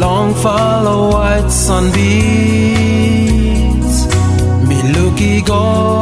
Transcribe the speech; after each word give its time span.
Long 0.00 0.34
follow 0.34 1.10
white 1.12 1.50
sunbeams. 1.50 1.96
Me 4.66 4.78
looky 4.94 5.42
go 5.42 5.54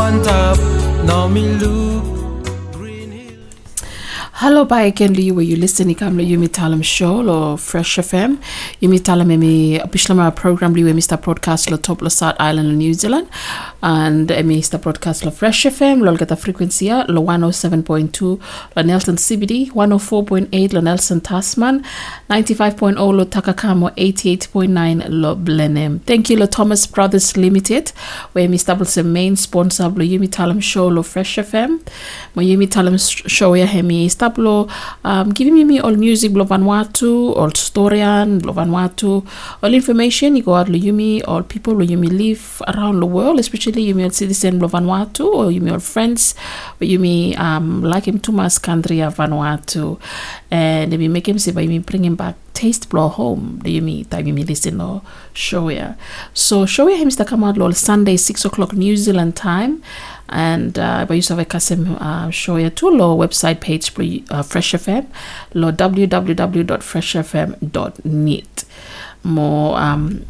on 0.06 0.22
top. 0.22 0.58
Now 1.04 1.26
me 1.26 1.42
look. 1.58 1.97
Hello, 4.40 4.64
again, 4.70 5.14
Lee, 5.14 5.32
where 5.32 5.44
you 5.44 5.56
listen 5.56 5.88
to 5.88 5.94
Yumi 5.96 6.48
Talem 6.48 6.84
Show 6.84 7.28
or 7.28 7.58
Fresh 7.58 7.96
FM. 7.96 8.38
Yumi 8.80 9.00
Talem 9.00 9.32
emi 9.32 9.80
Bislama 9.90 10.32
program 10.32 10.74
Lee, 10.74 10.84
Mr. 10.84 11.20
Broadcast 11.20 11.72
lo 11.72 11.76
top 11.76 12.02
lo 12.02 12.08
South 12.08 12.36
Island 12.38 12.68
lo 12.68 12.74
New 12.76 12.94
Zealand. 12.94 13.28
And 13.82 14.28
emi 14.28 14.58
Mr. 14.58 14.80
Broadcast 14.80 15.24
lo 15.24 15.32
Fresh 15.32 15.66
FM 15.66 16.04
lo 16.04 16.14
the 16.14 16.36
frequency 16.36 16.86
lo 16.86 17.20
107.2 17.20 18.40
lo 18.76 18.82
Nelson 18.82 19.16
CBD, 19.16 19.72
104.8 19.72 20.72
lo 20.72 20.82
Nelson 20.82 21.20
Tasman, 21.20 21.84
95.0 22.30 22.94
lo 22.96 23.24
Takakamo, 23.24 23.90
88.9 23.96 25.06
lo 25.08 25.34
Blenheim. 25.34 25.98
Thank 26.06 26.30
you 26.30 26.36
lo 26.36 26.46
Thomas 26.46 26.86
Brothers 26.86 27.36
Limited, 27.36 27.90
where 28.34 28.46
Mr. 28.46 28.66
Doubles 28.66 28.96
main 28.98 29.34
sponsor 29.34 29.88
lo 29.88 30.04
Yumi 30.04 30.28
Talem 30.28 30.62
Show 30.62 30.88
lo 30.88 31.02
Fresh 31.02 31.38
FM. 31.38 31.80
Mo 32.36 32.42
Yumi 32.42 32.68
Talem 32.68 32.98
Show 33.28 33.56
ya 33.56 33.66
hemi 33.66 34.08
stablo 34.28 34.68
um, 35.04 35.30
giving 35.30 35.66
me 35.66 35.80
all 35.80 35.96
music 35.96 36.32
blo 36.32 36.44
Vanuatu, 36.44 37.36
all 37.36 37.50
historian 37.50 38.38
blo 38.38 38.52
Vanuatu, 38.52 39.26
all 39.62 39.74
information 39.74 40.36
you 40.36 40.42
go 40.42 40.54
out 40.54 40.68
lo 40.68 40.78
yumi, 40.78 41.22
all 41.26 41.42
people 41.42 41.74
lo 41.74 41.84
yumi 41.84 42.08
live 42.10 42.62
around 42.68 43.00
the 43.00 43.06
world, 43.06 43.38
especially 43.38 43.86
yumi 43.86 44.04
all 44.04 44.10
citizen 44.10 44.58
blo 44.58 44.68
Vanuatu 44.68 45.26
or 45.26 45.46
yumi 45.46 45.72
all 45.72 45.78
friends 45.80 46.34
but 46.78 46.88
yumi 46.88 47.38
um, 47.38 47.82
like 47.82 48.06
him 48.06 48.18
too 48.18 48.32
much 48.32 48.60
country 48.62 48.96
Vanuatu 48.96 49.98
and 50.50 50.92
we 50.96 51.08
make 51.08 51.28
him 51.28 51.38
say 51.38 51.52
by 51.52 51.66
me 51.66 51.78
bring 51.78 52.04
him 52.04 52.16
back 52.16 52.34
taste 52.58 52.90
blow 52.90 53.08
home. 53.08 53.60
Do 53.62 53.70
you 53.70 53.80
mean 53.82 54.04
time 54.06 54.26
you 54.26 54.32
listen 54.44 54.78
no 54.78 55.02
show 55.32 55.68
ya 55.70 55.94
so 56.34 56.66
show 56.66 56.88
ya 56.90 56.96
him 56.96 57.08
mr 57.08 57.24
out 57.46 57.56
lol 57.56 57.72
Sunday 57.72 58.16
six 58.16 58.44
o'clock 58.44 58.72
New 58.72 58.96
Zealand 58.96 59.36
time. 59.36 59.80
And 60.30 60.78
uh, 60.78 61.06
by 61.08 61.14
use 61.14 61.30
of 61.30 61.38
a 61.38 61.44
custom 61.44 61.96
uh, 61.96 62.28
show 62.30 62.56
ya 62.56 62.70
to 62.74 62.88
website 63.16 63.60
page 63.60 63.90
for 63.94 64.02
uh, 64.30 64.42
Fresh 64.42 64.72
FM 64.74 65.06
lo 65.54 65.70
www.freshfm.net 65.70 68.64
more 69.24 69.78
um 69.78 70.24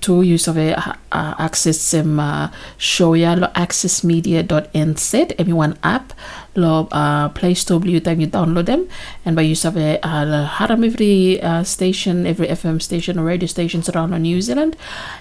to 0.00 0.22
use 0.22 0.48
of 0.48 0.56
a 0.56 0.96
access 1.12 1.94
um, 1.94 2.20
uh, 2.20 2.48
show 2.78 3.14
ya 3.14 3.34
lo 3.34 3.48
accessmedia.nz 3.54 5.14
everyone 5.38 5.74
app 5.82 6.12
lo 6.54 6.88
uh, 6.92 7.28
play 7.30 7.54
store 7.54 7.80
blue 7.80 8.00
time 8.00 8.20
you 8.20 8.26
download 8.26 8.66
them. 8.66 8.88
And 9.24 9.36
by 9.36 9.42
use 9.42 9.64
of 9.64 9.76
a 9.76 9.98
uh, 10.02 10.46
haram 10.46 10.84
every 10.84 11.40
uh, 11.42 11.64
station 11.64 12.26
every 12.26 12.48
fm 12.48 12.80
station 12.82 13.18
or 13.18 13.24
radio 13.24 13.46
stations 13.46 13.88
around 13.88 14.10
New 14.22 14.40
Zealand. 14.40 14.76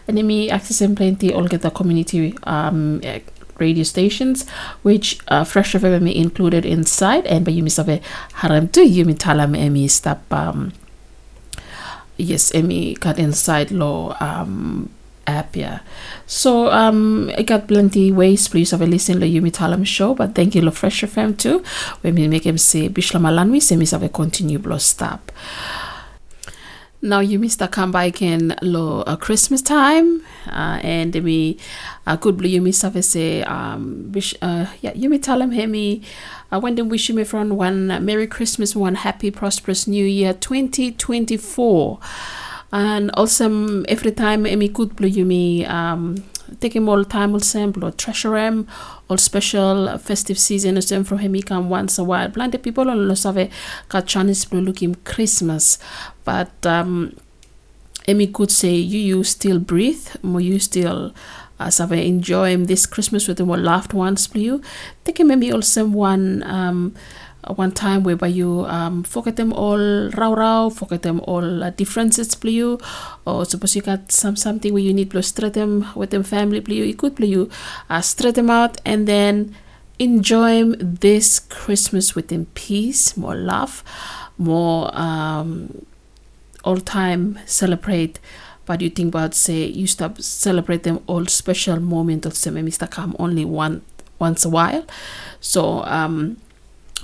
And 0.07 0.21
me 0.25 0.49
access 0.49 0.79
them 0.79 0.95
plenty 0.95 1.33
all 1.33 1.47
get 1.47 1.61
the 1.61 1.71
community 1.71 2.33
um 2.43 3.01
eh, 3.03 3.19
radio 3.59 3.83
stations 3.83 4.47
which 4.83 5.19
uh, 5.27 5.43
fresh 5.43 5.73
FM 5.73 6.11
included 6.13 6.65
inside. 6.65 7.25
And 7.27 7.45
by 7.45 7.51
of 7.51 7.89
a 7.89 8.01
haram 8.33 8.67
to 8.69 8.81
you 8.81 9.05
me 9.05 9.13
talam 9.13 9.55
emi 9.55 9.89
stop 9.89 10.21
um 10.31 10.71
yes 12.19 12.51
emi 12.51 12.99
got 12.99 13.17
inside 13.17 13.71
law 13.71 14.15
um 14.19 14.89
app 15.27 15.55
yeah. 15.55 15.79
So 16.25 16.71
um 16.71 17.29
i 17.37 17.43
got 17.43 17.67
plenty 17.67 18.11
ways 18.11 18.47
please 18.47 18.71
have 18.71 18.81
a 18.81 18.87
listen 18.87 19.19
to 19.19 19.27
yumi 19.27 19.51
talem 19.51 19.85
show 19.85 20.15
but 20.15 20.33
thank 20.35 20.55
you 20.55 20.61
lo 20.61 20.71
fresh 20.71 21.03
fm 21.03 21.37
too. 21.37 21.63
When 22.01 22.15
we 22.15 22.27
make 22.27 22.45
him 22.45 22.57
say 22.57 22.89
bishla 22.89 23.19
malanwi 23.21 23.61
se 23.61 23.75
mis 23.75 23.91
have 23.91 24.03
a 24.03 24.09
continue 24.09 24.57
blow 24.59 24.77
stop. 24.77 25.31
Now 27.01 27.21
you 27.21 27.39
a 27.61 27.67
come 27.69 27.93
back 27.93 28.21
in 28.21 28.55
lo 28.61 29.03
uh, 29.07 29.15
Christmas 29.15 29.61
time 29.61 30.21
uh, 30.47 30.79
and 30.83 31.15
me 31.23 31.57
uh, 32.05 32.17
good 32.17 32.35
blue 32.35 32.49
you 32.49 32.61
miss 32.61 32.81
have 32.81 32.97
a 32.97 33.03
say 33.03 33.41
um 33.43 34.11
wish 34.11 34.35
uh 34.41 34.65
yeah 34.81 34.91
you 34.93 35.09
me 35.09 35.17
tell 35.19 35.41
him 35.41 35.51
hey 35.51 35.65
me 35.65 36.01
uh, 36.51 36.59
when 36.59 36.75
to 36.75 36.81
wish 36.83 37.09
you 37.09 37.15
me 37.15 37.23
one 37.55 37.87
Merry 38.05 38.27
Christmas 38.27 38.75
one 38.75 38.95
happy 38.95 39.31
prosperous 39.31 39.87
New 39.87 40.05
Year 40.05 40.33
2024 40.33 41.99
and 42.71 43.11
also 43.15 43.83
every 43.83 44.11
time 44.11 44.45
blue 44.95 45.07
you 45.07 45.25
me 45.25 45.65
um 45.65 46.23
take 46.59 46.75
him 46.75 46.89
all 46.89 47.03
time 47.05 47.31
will 47.31 47.39
sample 47.39 47.85
or 47.85 47.91
treasure 47.91 48.35
him 48.37 48.67
all 49.09 49.17
special 49.17 49.97
festive 49.97 50.37
season 50.37 50.77
is 50.77 50.89
them 50.89 51.03
from 51.03 51.19
him 51.19 51.33
he 51.33 51.41
come 51.41 51.69
once 51.69 51.97
a 51.97 52.03
while. 52.03 52.29
Plenty 52.29 52.57
people 52.57 52.89
on 52.89 53.07
lo 53.07 53.15
save 53.15 53.51
ka 53.87 54.01
Chinese 54.01 54.45
blue 54.45 54.61
looking 54.61 54.95
Christmas. 55.03 55.79
But 56.23 56.65
um 56.65 57.15
Emi 58.07 58.33
could 58.33 58.49
say 58.51 58.73
you 58.75 58.99
you 58.99 59.23
still 59.23 59.59
breathe? 59.59 60.07
More 60.23 60.41
you 60.41 60.59
still 60.59 61.13
uh, 61.59 61.69
save 61.69 61.91
enjoy 61.91 62.55
this 62.57 62.85
Christmas 62.85 63.27
with 63.27 63.39
your 63.39 63.57
loved 63.57 63.93
ones 63.93 64.27
take 65.03 65.19
him 65.19 65.27
maybe 65.27 65.51
also 65.51 65.85
one 65.85 66.43
um 66.43 66.93
one 67.47 67.71
time 67.71 68.03
whereby 68.03 68.27
you 68.27 68.65
um, 68.65 69.03
forget 69.03 69.35
them 69.37 69.53
all 69.53 70.09
rau 70.09 70.33
rau, 70.33 70.69
forget 70.69 71.01
them 71.03 71.21
all 71.21 71.63
uh, 71.63 71.69
differences 71.71 72.35
blue, 72.35 72.77
or 73.25 73.45
suppose 73.45 73.75
you 73.75 73.81
got 73.81 74.11
some 74.11 74.35
something 74.35 74.73
where 74.73 74.83
you 74.83 74.93
need 74.93 75.09
to 75.11 75.23
straight 75.23 75.53
them 75.53 75.87
with 75.95 76.09
them 76.11 76.23
family 76.23 76.59
blue, 76.59 76.83
you 76.83 76.93
could 76.93 77.15
blue, 77.15 77.49
uh, 77.89 78.01
straight 78.01 78.35
them 78.35 78.49
out 78.49 78.79
and 78.85 79.07
then 79.07 79.55
enjoy 79.99 80.65
this 80.77 81.39
Christmas 81.39 82.15
with 82.15 82.27
them 82.27 82.45
peace, 82.55 83.15
more 83.17 83.35
love, 83.35 83.83
more 84.37 84.95
um, 84.97 85.85
all 86.63 86.77
time 86.77 87.39
celebrate. 87.45 88.19
But 88.69 88.81
you 88.81 88.91
think 88.91 89.15
about 89.15 89.33
say 89.33 89.65
you 89.65 89.87
stop 89.87 90.21
celebrate 90.21 90.83
them 90.83 91.01
all 91.07 91.25
special 91.25 91.79
moment 91.79 92.27
of 92.27 92.37
some 92.37 92.53
Mr. 92.53 92.85
come 92.85 93.15
only 93.17 93.43
one 93.43 93.81
once 94.19 94.45
a 94.45 94.49
while. 94.49 94.85
So 95.41 95.81
um 95.85 96.37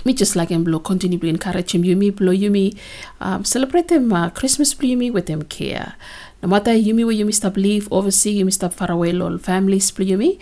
me 0.05 0.13
just 0.13 0.35
like 0.35 0.49
him 0.49 0.63
blow 0.63 0.77
continue 0.77 1.17
encourage 1.27 1.73
him 1.73 1.83
you 1.83 1.95
me 1.95 2.11
blow 2.11 2.31
you 2.31 2.51
me 2.51 2.73
um, 3.21 3.43
celebrate 3.43 3.87
them 3.87 4.13
uh, 4.13 4.29
Christmas 4.29 4.75
blue 4.75 4.89
you 4.89 4.97
me 4.97 5.09
with 5.09 5.25
them 5.25 5.41
care 5.41 5.95
no 6.43 6.49
matter 6.49 6.73
you 6.73 6.93
me 6.93 7.03
where 7.03 7.15
you 7.15 7.31
stop 7.31 7.57
leave 7.57 7.91
overseas 7.91 8.37
you 8.37 8.45
must 8.45 8.59
stop 8.61 8.73
far 8.73 8.91
away 8.91 9.11
lol 9.11 9.39
families 9.39 9.89
blue 9.89 10.05
you 10.05 10.17
me 10.17 10.37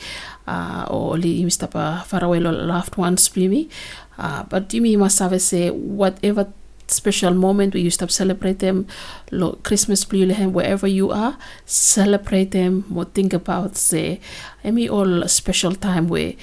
uh, 0.47 0.85
or 0.89 1.17
you 1.17 1.50
stop 1.50 1.75
uh, 1.75 2.01
far 2.01 2.23
away 2.23 2.39
lol 2.39 2.53
loved 2.53 2.97
ones 2.97 3.29
blue 3.29 3.47
me 3.47 3.69
uh, 4.17 4.44
but 4.44 4.73
you 4.73 4.81
me 4.81 4.97
must 4.97 5.19
have 5.19 5.39
say 5.41 5.69
whatever 5.69 6.51
special 6.88 7.33
moment 7.33 7.73
where 7.73 7.83
you 7.83 7.89
stop 7.89 8.11
celebrate 8.11 8.59
them 8.59 8.85
lo 9.31 9.57
Christmas 9.63 10.05
blue 10.05 10.27
wherever 10.49 10.88
you 10.88 11.11
are 11.11 11.38
celebrate 11.66 12.51
them 12.51 12.85
more 12.89 13.05
think 13.05 13.33
about 13.33 13.75
say 13.75 14.19
any 14.63 14.88
all 14.88 15.27
special 15.27 15.73
time 15.75 16.07
where 16.07 16.33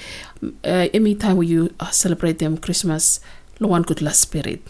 uh, 0.63 0.87
any 0.93 1.15
time 1.15 1.37
where 1.37 1.47
you 1.47 1.73
uh, 1.79 1.89
celebrate 1.89 2.39
them 2.39 2.57
Christmas 2.57 3.19
lo 3.59 3.67
one 3.67 3.83
good 3.83 4.01
last 4.01 4.21
spirit. 4.21 4.61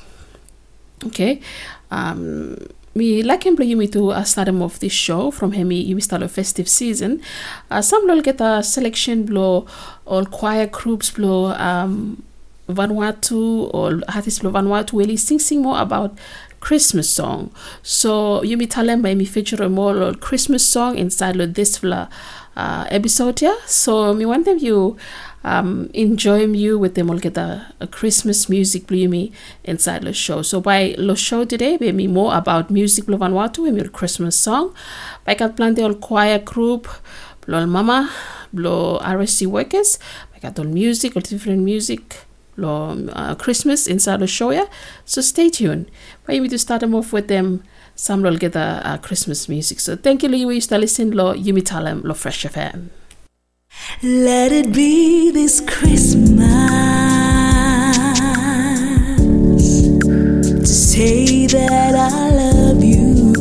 Okay? 1.06 1.42
Um 1.90 2.58
me 2.94 3.24
like 3.24 3.46
him 3.46 3.56
play 3.56 3.74
me 3.74 3.88
to 3.88 4.12
uh, 4.12 4.24
start 4.24 4.50
him 4.50 4.62
off 4.62 4.80
this 4.80 4.92
show 4.92 5.32
from 5.32 5.54
him 5.54 5.72
you 5.72 6.00
start 6.02 6.22
a 6.22 6.28
festive 6.28 6.68
season. 6.68 7.22
Uh, 7.70 7.82
some 7.82 8.06
will 8.06 8.22
get 8.22 8.42
a 8.42 8.62
selection 8.62 9.26
blow 9.26 9.66
all 10.06 10.26
choir 10.26 10.68
groups 10.68 11.12
blow 11.12 11.54
um 11.54 12.22
Vanuatu 12.70 13.70
or 13.74 14.02
artists 14.14 14.40
from 14.40 14.54
Vanuatu 14.54 14.94
really 14.94 15.18
sing 15.18 15.40
sing 15.40 15.62
more 15.62 15.80
about 15.80 16.18
Christmas 16.62 17.10
song. 17.10 17.52
So 17.82 18.44
you 18.44 18.56
me 18.56 18.68
tell 18.68 18.86
them 18.86 19.02
by 19.02 19.16
me 19.16 19.26
feature 19.26 19.62
a 19.62 19.70
more 19.70 20.14
Christmas 20.14 20.64
song 20.66 20.98
inside 20.98 21.36
this 21.56 21.84
uh, 21.84 22.08
episode 22.90 23.42
yeah. 23.42 23.58
So 23.66 24.14
me 24.14 24.26
want 24.26 24.46
them 24.46 24.60
you 24.60 24.98
um 25.44 25.90
enjoy 25.96 26.46
you 26.46 26.78
with 26.78 26.94
them 26.94 27.10
all 27.10 27.18
get 27.18 27.36
a, 27.36 27.74
a 27.80 27.88
Christmas 27.88 28.48
music 28.48 28.86
blue 28.86 29.08
me 29.10 29.32
inside 29.64 30.04
the 30.04 30.14
show. 30.14 30.44
So 30.44 30.62
by 30.62 30.96
the 30.98 31.16
show 31.16 31.44
today 31.46 31.78
be 31.78 31.92
me 31.92 32.08
more 32.08 32.36
about 32.36 32.70
music 32.70 33.08
blue 33.08 33.18
Vanuatu 33.18 33.68
and 33.68 33.76
your 33.76 33.90
Christmas 33.90 34.38
song. 34.38 34.74
I 35.26 35.34
got 35.34 35.58
plenty 35.58 35.82
of 35.82 36.00
choir 36.00 36.38
group, 36.38 36.88
blow 37.46 37.66
mama, 37.66 38.12
blow 38.54 39.00
RSE 39.00 39.48
workers, 39.48 39.98
I 40.36 40.40
got 40.40 40.60
all 40.60 40.66
music, 40.66 41.16
all 41.16 41.22
different 41.22 41.64
music 41.64 42.28
uh, 42.58 43.36
Christmas 43.36 43.88
inside 43.88 44.22
yeah. 44.52 44.66
So 45.06 45.22
stay 45.22 45.50
tuned. 45.50 45.90
You 46.28 46.48
to 46.48 46.58
start 46.58 46.82
them 46.82 46.96
off 46.96 47.12
with 47.12 47.28
them 47.28 47.64
some 48.02 48.24
will 48.24 48.38
get 48.38 48.54
the 48.54 48.82
uh, 48.84 48.98
Christmas 48.98 49.48
music. 49.48 49.80
So 49.80 49.96
thank 49.96 50.24
you. 50.24 50.30
We 50.48 50.56
used 50.56 50.70
to 50.70 50.78
listen 50.78 51.12
lo 51.12 51.34
Yumi 51.36 51.62
Talem 51.62 52.04
lo 52.04 52.14
Fresh 52.14 52.46
FM. 52.46 52.90
Let 54.02 54.52
it 54.52 54.74
be 54.74 55.32
this 55.32 55.62
Christmas 55.62 56.46
to 60.60 60.66
say 60.66 61.46
that 61.48 61.94
I 61.96 62.30
love 62.42 62.84
you. 62.84 63.34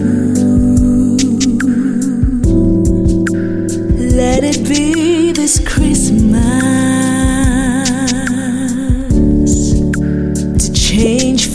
Let 4.15 4.45
it 4.45 4.69
be 4.69 5.33
this 5.33 5.59
Christmas 5.67 6.80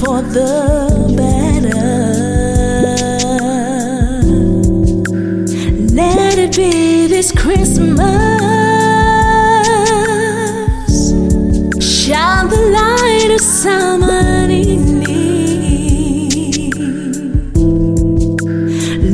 for 0.06 0.22
the 0.22 1.14
better. 1.18 1.82
Let 5.96 6.38
it 6.38 6.56
be 6.56 7.08
this 7.08 7.32
Christmas. 7.32 7.98
Shine 11.82 12.50
the 12.50 12.62
light 12.80 13.32
of 13.34 13.42
summer 13.42 14.48
evening. 14.48 15.02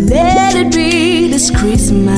Let 0.09 0.55
it 0.55 0.73
be 0.73 1.29
this 1.29 1.49
Christmas. 1.51 2.17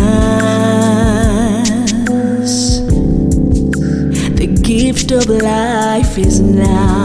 The 4.39 4.47
gift 4.63 5.11
of 5.11 5.27
life 5.27 6.17
is 6.17 6.39
now. 6.39 7.02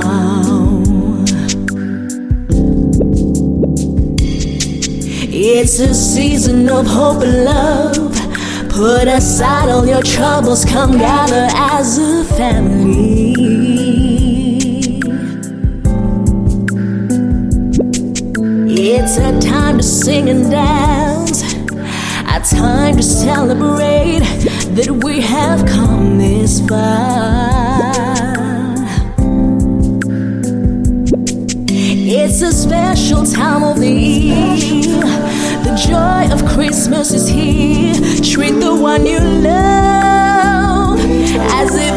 It's 5.71 5.81
a 5.81 5.93
season 5.93 6.67
of 6.71 6.87
hope 6.87 7.23
and 7.23 7.45
love. 7.45 8.71
Put 8.71 9.07
aside 9.07 9.69
all 9.69 9.87
your 9.87 10.03
troubles, 10.03 10.65
come 10.65 10.97
gather 10.97 11.47
as 11.53 11.99
a 11.99 12.25
family. 12.25 13.35
It's 18.67 19.19
a 19.19 19.39
time 19.47 19.77
to 19.77 19.83
sing 19.83 20.31
and 20.31 20.51
dance, 20.51 21.43
a 21.43 22.41
time 22.57 22.97
to 22.97 23.03
celebrate 23.03 24.21
that 24.75 25.03
we 25.05 25.21
have 25.21 25.67
come 25.67 26.17
this 26.17 26.67
far. 26.67 27.68
Special 32.59 33.25
time 33.25 33.63
of 33.63 33.79
the 33.79 33.89
year. 33.89 34.57
The 35.63 35.75
joy 35.87 36.29
of 36.35 36.45
Christmas 36.45 37.13
is 37.13 37.29
here. 37.29 37.95
Treat 38.21 38.59
the 38.59 38.75
one 38.75 39.07
you 39.07 39.21
love 39.21 40.99
as 40.99 41.77
if 41.77 41.88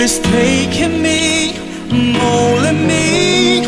It's 0.00 0.18
taking 0.20 1.02
me, 1.02 1.54
molding 1.90 2.86
me, 2.86 3.60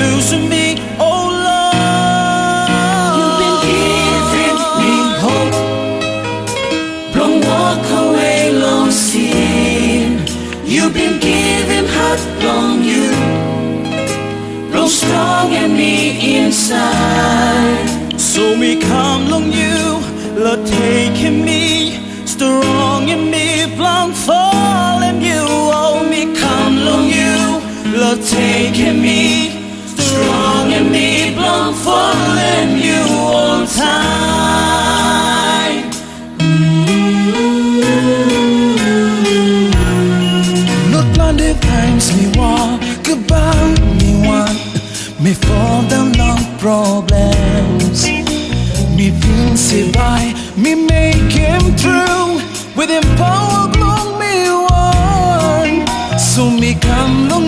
using 0.00 0.48
me, 0.48 0.80
oh 0.98 1.28
Lord. 1.46 3.16
You've 3.18 3.38
been 3.42 3.58
giving 3.68 4.60
me 4.82 4.94
hope. 5.24 5.54
Don't 7.14 7.40
walk 7.44 7.84
away, 8.02 8.52
long. 8.52 8.90
You've 10.64 10.94
been 10.94 11.20
giving 11.20 11.86
heart, 11.86 12.20
long 12.42 12.82
you. 12.82 13.06
Strong 14.88 15.52
in 15.52 15.76
me 15.76 16.36
inside. 16.38 18.18
So 18.18 18.56
me 18.56 18.80
come, 18.80 19.28
long 19.28 19.52
you, 19.52 20.00
Lord, 20.42 20.64
taking 20.66 21.44
me. 21.44 21.85
making 28.66 29.00
me 29.00 29.50
strong 29.96 30.72
and 30.72 30.90
me 30.90 31.34
I'm 31.38 31.72
following 31.74 32.78
you 32.86 33.02
all 33.10 33.66
time. 33.66 34.16
Look 40.92 41.06
Not 41.06 41.16
man 41.18 41.36
defines 41.36 42.06
me 42.16 42.24
walk 42.36 43.06
about 43.16 43.78
me 44.00 44.10
one. 44.26 44.58
Me 45.22 45.32
for 45.34 45.74
down 45.90 46.12
long 46.22 46.44
problems. 46.58 47.98
Me 48.96 49.10
things 49.22 49.92
by 49.94 50.22
me 50.56 50.74
make 50.74 51.30
him 51.30 51.62
through 51.80 52.40
with 52.76 52.90
him 52.90 53.06
power 53.16 53.68
blow 53.74 54.18
me 54.22 54.34
one. 54.80 55.86
So 56.18 56.50
me 56.50 56.74
come 56.74 57.28
long 57.28 57.45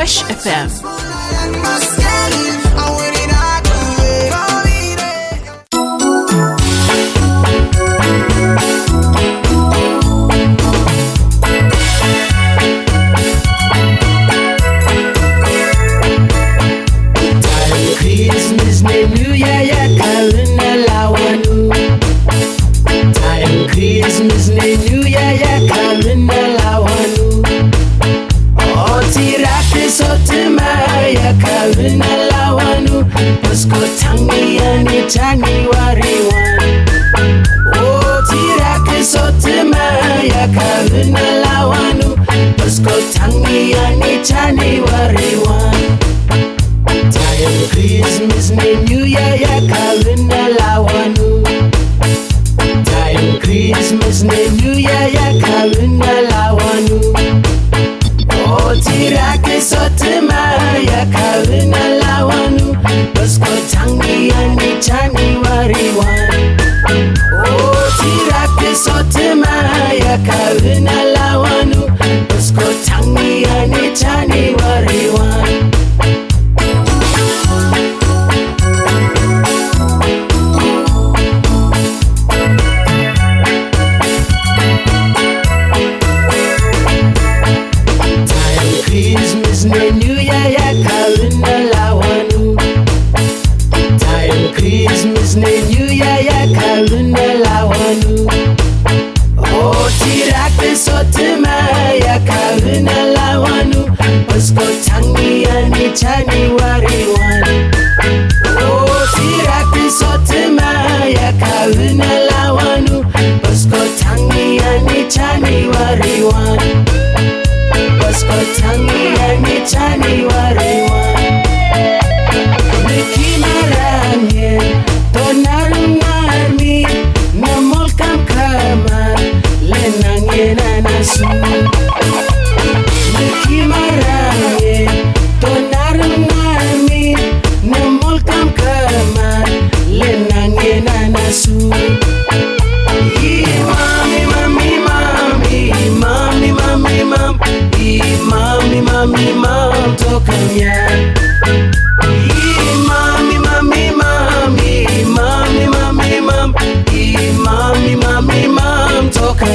Fresh 0.00 0.22
FM. 0.22 0.70
listening, 48.50 48.84
New 48.84 49.04
Year, 49.04 49.36
yeah, 49.36 49.60
calling 49.68 50.29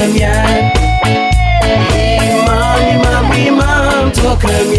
première. 0.05 0.45
Imam, 2.29 2.79
imam, 2.93 3.33
imam, 3.47 4.11
to 4.11 4.35
première. 4.37 4.74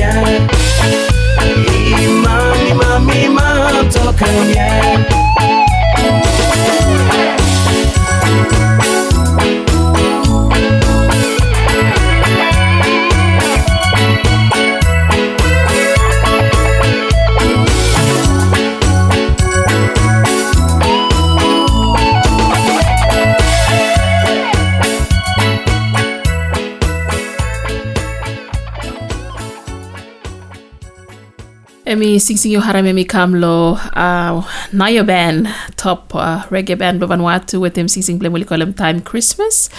Emi 31.97 32.21
sing 32.21 32.37
sing 32.37 32.53
yo 32.53 32.61
haram 32.61 32.85
emi 32.85 33.07
kamlo 33.09 33.81
uh, 33.97 34.45
Naya 34.71 35.03
band 35.03 35.49
top 35.77 36.15
uh, 36.15 36.43
reggae 36.53 36.77
band 36.77 37.01
ba 37.01 37.07
Vanuatu 37.07 37.59
with 37.59 37.75
him 37.79 37.89
sing 37.89 38.03
sing 38.03 38.19
blame 38.19 38.45
call 38.45 38.61
him 38.61 38.75
time 38.75 39.01
Christmas. 39.01 39.71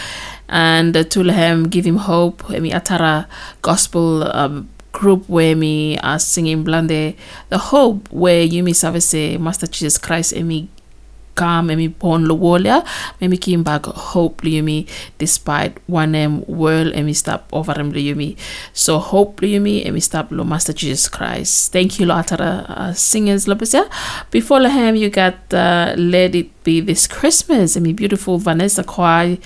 And 0.49 0.97
uh, 0.97 1.03
to 1.03 1.21
him 1.21 1.69
give 1.69 1.86
him 1.86 1.97
hope 1.97 2.41
emi 2.49 2.71
atara 2.73 3.27
gospel 3.62 4.23
um, 4.34 4.67
group 4.93 5.30
where 5.30 5.56
me 5.56 5.99
are 5.99 6.17
singing 6.17 6.65
blande. 6.65 7.15
The 7.49 7.60
hope 7.60 8.12
where 8.12 8.41
you 8.41 8.63
me 8.63 8.73
service 8.73 9.13
Master 9.38 9.67
Jesus 9.67 9.99
Christ 9.99 10.34
emi 10.34 10.69
kam 11.41 11.71
emi 11.73 11.88
pon 12.04 12.28
lo 12.30 12.36
wolia 12.45 12.78
emi 13.21 13.39
kim 13.45 13.63
bag 13.69 13.89
hope 14.10 14.43
li 14.47 14.58
yumi 14.58 14.78
despite 15.23 15.80
one 16.00 16.15
em 16.23 16.41
world 16.63 16.93
emi 17.02 17.15
stop 17.21 17.47
over 17.62 17.78
em 17.84 17.91
li 17.97 18.08
yumi 18.10 18.30
so 18.86 18.97
hope 19.12 19.45
li 19.45 19.54
yumi 19.56 19.76
emi 19.88 20.04
stop 20.10 20.32
lo 20.32 20.43
master 20.43 20.73
jesus 20.73 21.08
christ. 21.17 21.71
Thank 21.71 22.00
you 22.00 22.06
lo 22.10 22.15
atara 22.21 22.52
uh, 22.78 22.93
singers 22.93 23.47
lo 23.47 23.56
besya 23.56 23.86
before 24.32 24.60
lahem 24.67 25.00
you 25.04 25.10
got 25.10 25.39
uh, 25.54 25.93
let 25.97 26.36
it 26.41 26.52
be 26.63 26.80
this 26.91 27.08
christmas 27.08 27.78
emi 27.80 27.95
beautiful 27.95 28.38
Vanessa 28.38 28.84
Quai 28.84 29.39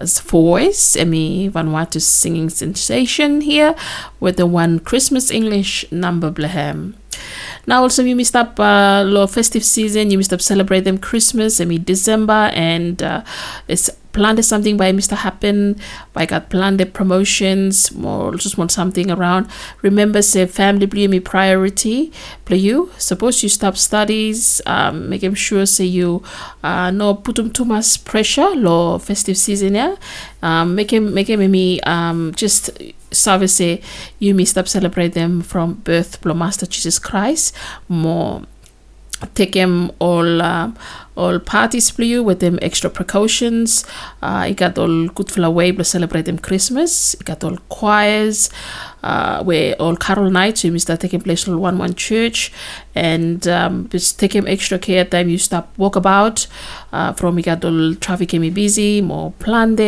voice 0.00 0.96
Emi 0.96 1.50
Vanuatu 1.50 2.00
singing 2.00 2.48
sensation 2.48 3.40
here 3.40 3.74
with 4.20 4.36
the 4.36 4.46
one 4.46 4.78
Christmas 4.78 5.30
English 5.30 5.84
number 5.90 6.30
Blahem. 6.30 6.94
Now 7.68 7.82
also 7.82 8.02
you 8.02 8.16
missed 8.16 8.34
up 8.34 8.58
uh, 8.58 9.04
lo 9.06 9.26
festive 9.26 9.62
season, 9.62 10.10
you 10.10 10.16
missed 10.16 10.32
up 10.32 10.40
celebrate 10.40 10.88
them 10.88 10.96
Christmas, 10.96 11.60
I 11.60 11.66
mean 11.66 11.84
December 11.84 12.48
and 12.54 13.02
uh, 13.02 13.22
it's 13.68 13.90
planned 14.12 14.42
something 14.42 14.78
by 14.78 14.90
Mr. 14.90 15.14
Happen, 15.14 15.76
by 16.14 16.24
got 16.24 16.48
planned 16.48 16.80
the 16.80 16.86
promotions, 16.86 17.92
more 17.92 18.34
just 18.36 18.56
want 18.56 18.72
something 18.72 19.10
around. 19.10 19.50
Remember 19.82 20.22
say 20.22 20.46
family 20.46 20.86
be 20.86 21.06
me 21.08 21.20
priority. 21.20 22.10
Play 22.46 22.56
you. 22.56 22.90
Suppose 22.96 23.42
you 23.42 23.50
stop 23.50 23.76
studies, 23.76 24.62
um, 24.64 25.10
making 25.10 25.34
sure 25.34 25.66
say 25.66 25.84
you 25.84 26.22
uh 26.64 26.90
no 26.90 27.12
put 27.14 27.36
them 27.36 27.50
too 27.50 27.66
much 27.66 28.02
pressure 28.04 28.48
lo 28.56 28.96
festive 28.98 29.36
season 29.36 29.74
yeah. 29.74 29.96
Um 30.42 30.74
make 30.74 30.90
him 30.90 31.12
make 31.12 31.28
him 31.28 31.40
me 31.50 31.82
um 31.82 32.32
just 32.34 32.70
service 33.10 33.60
you 34.18 34.34
may 34.34 34.44
stop 34.44 34.68
celebrate 34.68 35.14
them 35.14 35.40
from 35.40 35.74
birth 35.74 36.20
blow 36.20 36.34
master 36.34 36.66
Jesus 36.66 36.98
Christ 36.98 37.54
more 37.88 38.42
take 39.34 39.52
them 39.52 39.90
all 39.98 40.42
um, 40.42 40.76
all 41.16 41.40
parties 41.40 41.90
for 41.90 42.04
you 42.04 42.22
with 42.22 42.38
them 42.38 42.58
extra 42.62 42.88
precautions. 42.88 43.84
Uh, 44.22 44.46
you 44.48 44.54
got 44.54 44.78
all 44.78 45.08
good 45.08 45.30
for 45.30 45.50
way 45.50 45.72
to 45.72 45.82
celebrate 45.82 46.26
them 46.26 46.38
Christmas. 46.38 47.16
You 47.18 47.24
got 47.24 47.42
all 47.42 47.56
choirs, 47.68 48.50
uh, 49.02 49.42
where 49.42 49.74
all 49.74 49.96
carol 49.96 50.30
nights 50.30 50.62
you 50.62 50.78
start 50.78 51.00
taking 51.00 51.20
place 51.20 51.46
in 51.46 51.58
one 51.58 51.78
one 51.78 51.94
church, 51.94 52.52
and 52.94 53.46
um, 53.48 53.88
just 53.88 54.18
take 54.20 54.34
him 54.34 54.46
extra 54.46 54.78
care 54.78 55.04
time 55.04 55.28
you 55.28 55.38
stop 55.38 55.76
walk 55.76 55.96
about. 55.96 56.46
Uh, 56.92 57.12
from 57.12 57.36
all 57.64 57.94
traffic 57.96 58.30
can 58.30 58.40
be 58.40 58.50
busy, 58.50 59.00
more 59.00 59.32
planned. 59.38 59.80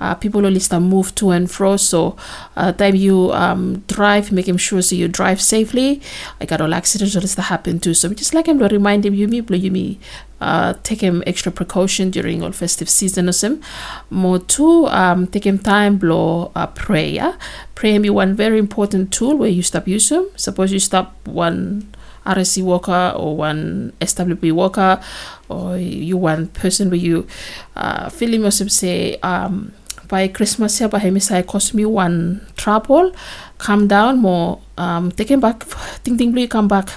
Uh, 0.00 0.14
people 0.14 0.40
start 0.60 0.82
move 0.82 1.14
to 1.14 1.30
and 1.30 1.50
fro. 1.50 1.76
So 1.76 2.16
uh, 2.56 2.72
time 2.72 2.94
you 2.94 3.32
um, 3.32 3.80
drive, 3.88 4.30
making 4.30 4.58
sure 4.58 4.82
so 4.82 4.94
you 4.94 5.08
drive 5.08 5.40
safely. 5.40 6.00
I 6.40 6.46
got 6.46 6.60
all 6.60 6.72
accidents 6.72 7.14
that 7.14 7.42
happen 7.42 7.80
too. 7.80 7.94
So 7.94 8.12
just 8.14 8.34
like 8.34 8.46
him 8.46 8.58
to 8.58 8.68
remind 8.68 9.04
him 9.04 9.14
you 9.14 9.26
me, 9.26 9.40
you 9.40 9.70
me 9.70 9.98
uh, 10.40 10.74
take 10.82 11.00
him 11.00 11.22
extra 11.26 11.50
precaution 11.50 12.10
during 12.10 12.42
all 12.42 12.52
festive 12.52 12.88
season 12.88 13.28
him. 13.42 13.60
More 14.10 14.38
two, 14.38 14.86
um, 14.86 15.26
take 15.26 15.46
him 15.46 15.58
time 15.58 15.96
blow 15.96 16.52
uh, 16.54 16.66
prayer. 16.68 17.36
Prayer 17.74 18.00
be 18.00 18.10
one 18.10 18.34
very 18.34 18.58
important 18.58 19.12
tool 19.12 19.36
where 19.36 19.48
you 19.48 19.62
stop 19.62 19.88
them. 19.88 20.30
Suppose 20.36 20.72
you 20.72 20.78
stop 20.78 21.16
one 21.26 21.92
RSE 22.26 22.62
worker 22.62 23.12
or 23.16 23.36
one 23.36 23.92
SWP 24.00 24.52
worker 24.52 25.00
or 25.48 25.76
you 25.76 26.16
one 26.16 26.46
person 26.48 26.90
where 26.90 26.98
you 26.98 27.26
uh, 27.76 28.08
feeling 28.08 28.42
yourself 28.42 28.70
say 28.70 29.16
um, 29.20 29.72
by 30.08 30.28
Christmas 30.28 30.78
here 30.78 30.88
by 30.88 30.98
him 30.98 31.18
say 31.20 31.42
cost 31.42 31.74
me 31.74 31.84
one 31.84 32.46
trouble 32.56 33.12
calm 33.58 33.88
down 33.88 34.18
more 34.18 34.60
um 34.78 35.10
take 35.12 35.30
him 35.30 35.40
back 35.40 35.62
think 36.04 36.18
think 36.18 36.34
blue 36.34 36.46
come 36.48 36.68
back 36.68 36.90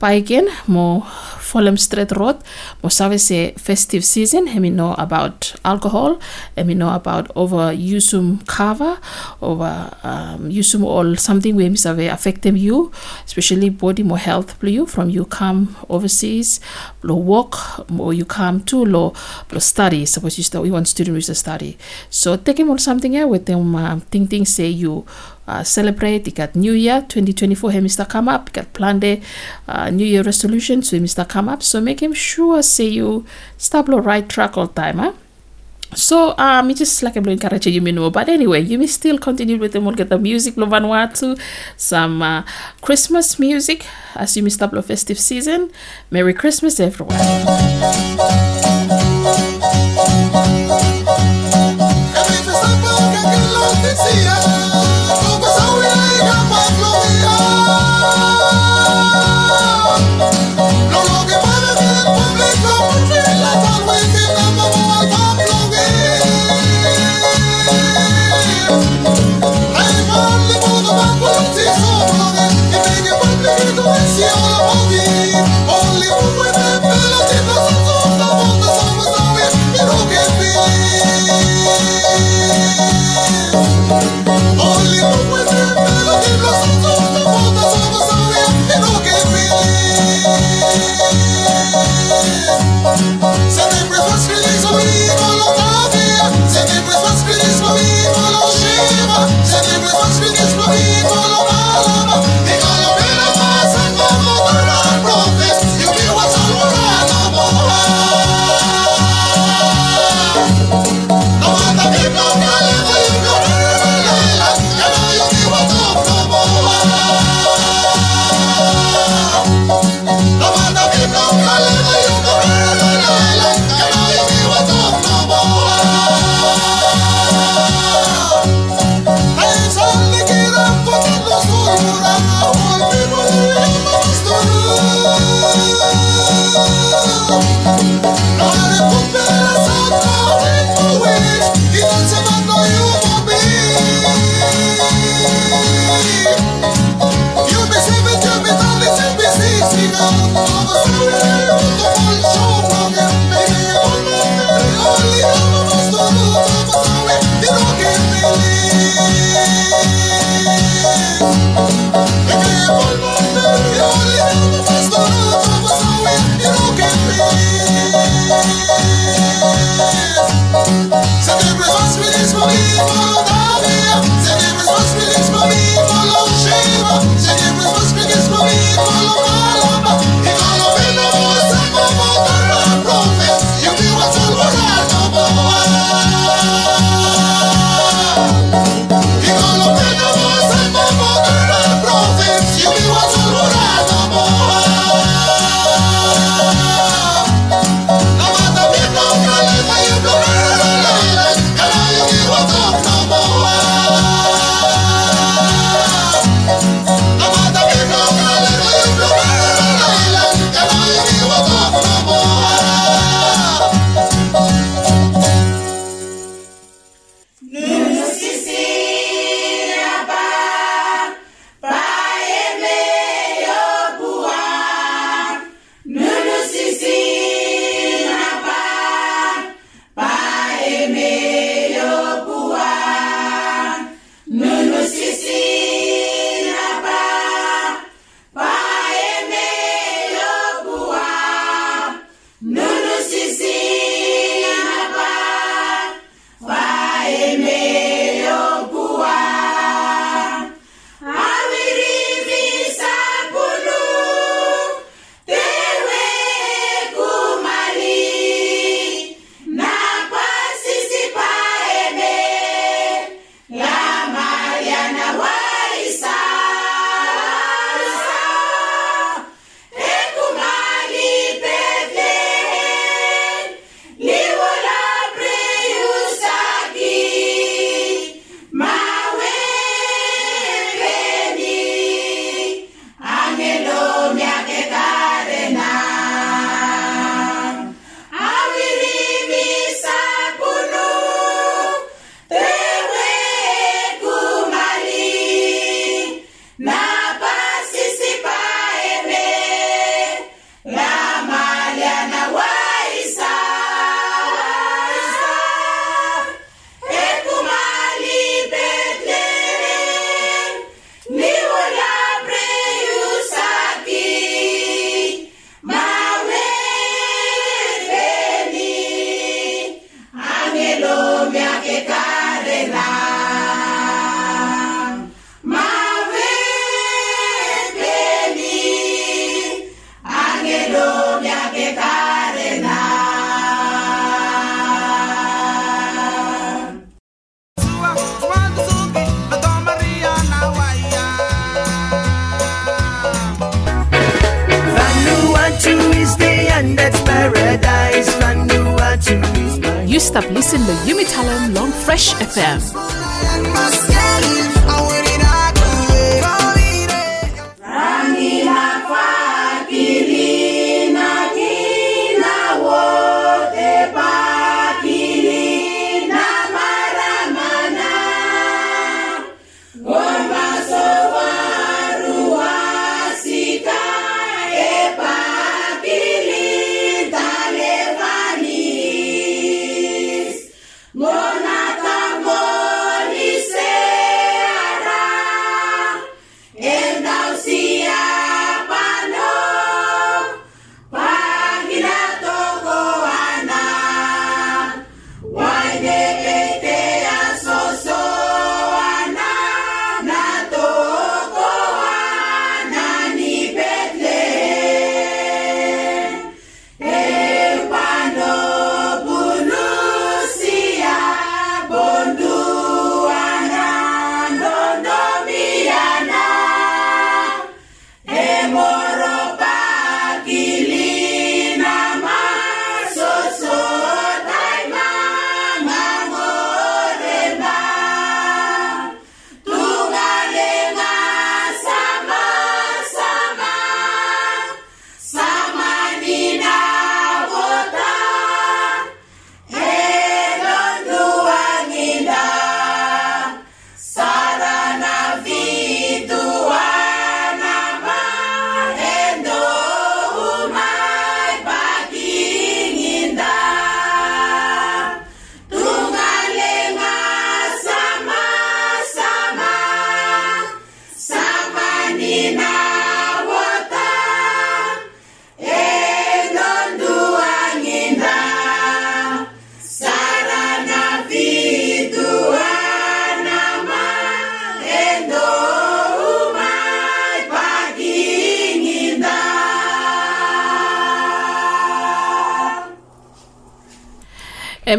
pa 0.00 0.16
again 0.16 0.48
mo 0.66 1.04
Fulham 1.38 1.76
Street 1.76 2.10
Road 2.16 2.40
mo 2.82 2.88
sabe 2.88 3.20
se 3.20 3.52
festive 3.60 4.02
season 4.02 4.48
we 4.58 4.70
know 4.70 4.96
about 4.96 5.52
alcohol 5.62 6.18
we 6.56 6.74
know 6.74 6.90
about 6.90 7.30
over 7.36 7.70
usum 7.76 8.40
cover 8.46 8.96
over 9.44 9.92
um, 10.02 10.48
usum 10.48 10.82
all 10.84 11.16
something 11.16 11.54
we 11.54 11.68
sabe 11.76 12.08
affect 12.08 12.42
them 12.42 12.56
you 12.56 12.90
especially 13.28 13.68
body 13.68 14.02
more 14.02 14.18
health 14.18 14.56
for 14.58 14.66
you 14.72 14.86
from 14.86 15.12
you 15.12 15.24
come 15.28 15.76
overseas 15.92 16.60
lo 17.04 17.14
work 17.14 17.54
or 18.00 18.16
you 18.16 18.24
come 18.24 18.64
to 18.64 18.84
lo 18.84 19.12
lo 19.52 19.58
study 19.60 20.08
suppose 20.08 20.40
you 20.40 20.44
study 20.44 20.64
we 20.64 20.70
want 20.70 20.88
student 20.88 21.20
to 21.24 21.34
study. 21.34 21.76
So 22.08 22.36
take 22.36 22.58
him 22.58 22.70
on 22.70 22.78
something 22.78 23.12
here 23.12 23.26
with 23.26 23.46
them 23.46 23.74
um, 23.74 24.00
thing 24.00 24.44
say 24.44 24.68
you 24.68 25.04
uh, 25.50 25.64
celebrate. 25.64 26.26
You 26.26 26.32
got 26.32 26.54
New 26.54 26.72
Year 26.72 27.00
2024 27.08 27.72
here, 27.72 27.82
Mr. 27.82 28.08
Come 28.08 28.28
Up. 28.28 28.48
You 28.48 28.52
got 28.62 28.72
plan 28.72 29.00
the 29.00 29.20
uh, 29.66 29.90
New 29.90 30.06
Year 30.06 30.22
resolution 30.22 30.80
to 30.82 31.00
Mr. 31.00 31.28
Come 31.28 31.48
Up. 31.48 31.62
So 31.62 31.80
make 31.80 32.00
him 32.00 32.14
sure 32.14 32.62
say 32.62 32.86
you 32.86 33.26
the 33.58 34.00
right 34.00 34.28
track 34.28 34.56
all 34.56 34.68
time, 34.68 34.98
huh? 34.98 35.12
So 35.94 36.38
um, 36.38 36.70
it 36.70 36.76
just 36.76 37.02
like 37.02 37.16
I'm 37.16 37.26
encourage 37.26 37.66
you, 37.66 37.82
you 37.82 37.92
know. 37.92 38.10
But 38.10 38.28
anyway, 38.28 38.60
you 38.60 38.78
may 38.78 38.86
still 38.86 39.18
continue 39.18 39.58
with 39.58 39.72
them. 39.72 39.84
We'll 39.84 39.96
get 39.96 40.08
the 40.08 40.18
music, 40.18 40.56
lo 40.56 40.66
Vanuatu, 40.66 41.36
some 41.76 42.22
uh, 42.22 42.44
Christmas 42.80 43.40
music 43.40 43.84
as 44.14 44.36
you 44.36 44.44
may 44.44 44.50
the 44.70 44.82
festive 44.82 45.18
season. 45.18 45.70
Merry 46.10 46.32
Christmas, 46.32 46.78
everyone. 46.78 47.18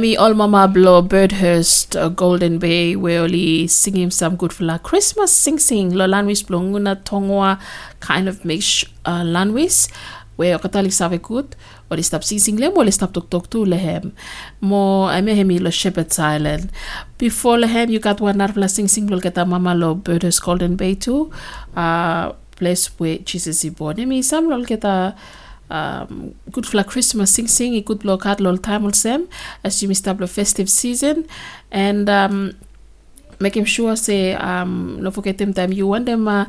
Emmy 0.01 0.15
Olmama 0.17 0.67
Blow 0.73 1.03
Birdhurst 1.03 1.95
uh, 1.95 2.09
Golden 2.09 2.57
Bay 2.57 2.95
Weoli 2.95 3.69
singing 3.69 4.09
some 4.09 4.35
good 4.35 4.51
for 4.51 4.63
la 4.63 4.79
Christmas 4.79 5.31
sing 5.31 5.59
sing 5.59 5.91
lo 5.93 6.07
lanwis 6.07 6.41
blonguna 6.43 6.95
tongwa 7.03 7.59
kind 7.99 8.27
of 8.27 8.43
mix 8.43 8.83
uh, 9.05 9.21
lanwis. 9.21 9.91
Where 10.37 10.57
katali 10.57 10.91
save 10.91 11.21
good 11.21 11.55
or 11.91 11.97
they 11.97 12.01
stop 12.01 12.23
sing 12.23 12.39
sing 12.39 12.57
lem 12.57 12.75
or 12.75 12.85
they 12.85 12.89
stop 12.89 13.13
talk 13.13 13.29
talk 13.29 13.51
to 13.51 13.63
lehem. 13.63 14.13
Mo 14.59 15.03
I 15.03 15.21
may 15.21 15.35
hemi 15.35 15.59
lo 15.59 15.69
Shepherd's 15.69 16.17
Island 16.17 16.71
before 17.19 17.59
lehem 17.59 17.91
you 17.91 17.99
got 17.99 18.19
one 18.19 18.37
narvla 18.37 18.71
sing 18.71 18.87
sing 18.87 19.05
lo 19.05 19.19
get 19.19 19.37
a 19.37 19.45
mama 19.45 19.75
lo 19.75 19.93
Birdhurst 19.93 20.41
Golden 20.41 20.77
Bay 20.77 20.95
too. 20.95 21.31
Uh 21.75 22.31
place 22.55 22.87
where 22.97 23.19
Jesus 23.19 23.63
is 23.63 23.73
born. 23.75 23.99
Emmy 23.99 24.23
some 24.23 24.49
lo 24.49 24.63
get 24.63 24.83
a 24.83 25.15
um, 25.71 26.35
good 26.51 26.65
for 26.65 26.83
Christmas 26.83 27.33
sing 27.33 27.47
sing 27.47 27.81
good 27.81 27.99
block 27.99 28.23
hard 28.23 28.41
lol 28.41 28.57
time 28.57 28.91
sem 28.93 29.27
as 29.63 29.81
you 29.81 29.87
the 29.87 30.27
festive 30.27 30.69
season. 30.69 31.25
And 31.71 32.09
um, 32.09 32.53
making 33.41 33.65
sure 33.65 33.95
say 33.97 34.33
um 34.35 35.01
no 35.01 35.11
forget 35.11 35.37
them 35.37 35.53
time 35.53 35.73
you 35.73 35.87
want 35.87 36.05
them 36.05 36.27
uh, 36.27 36.45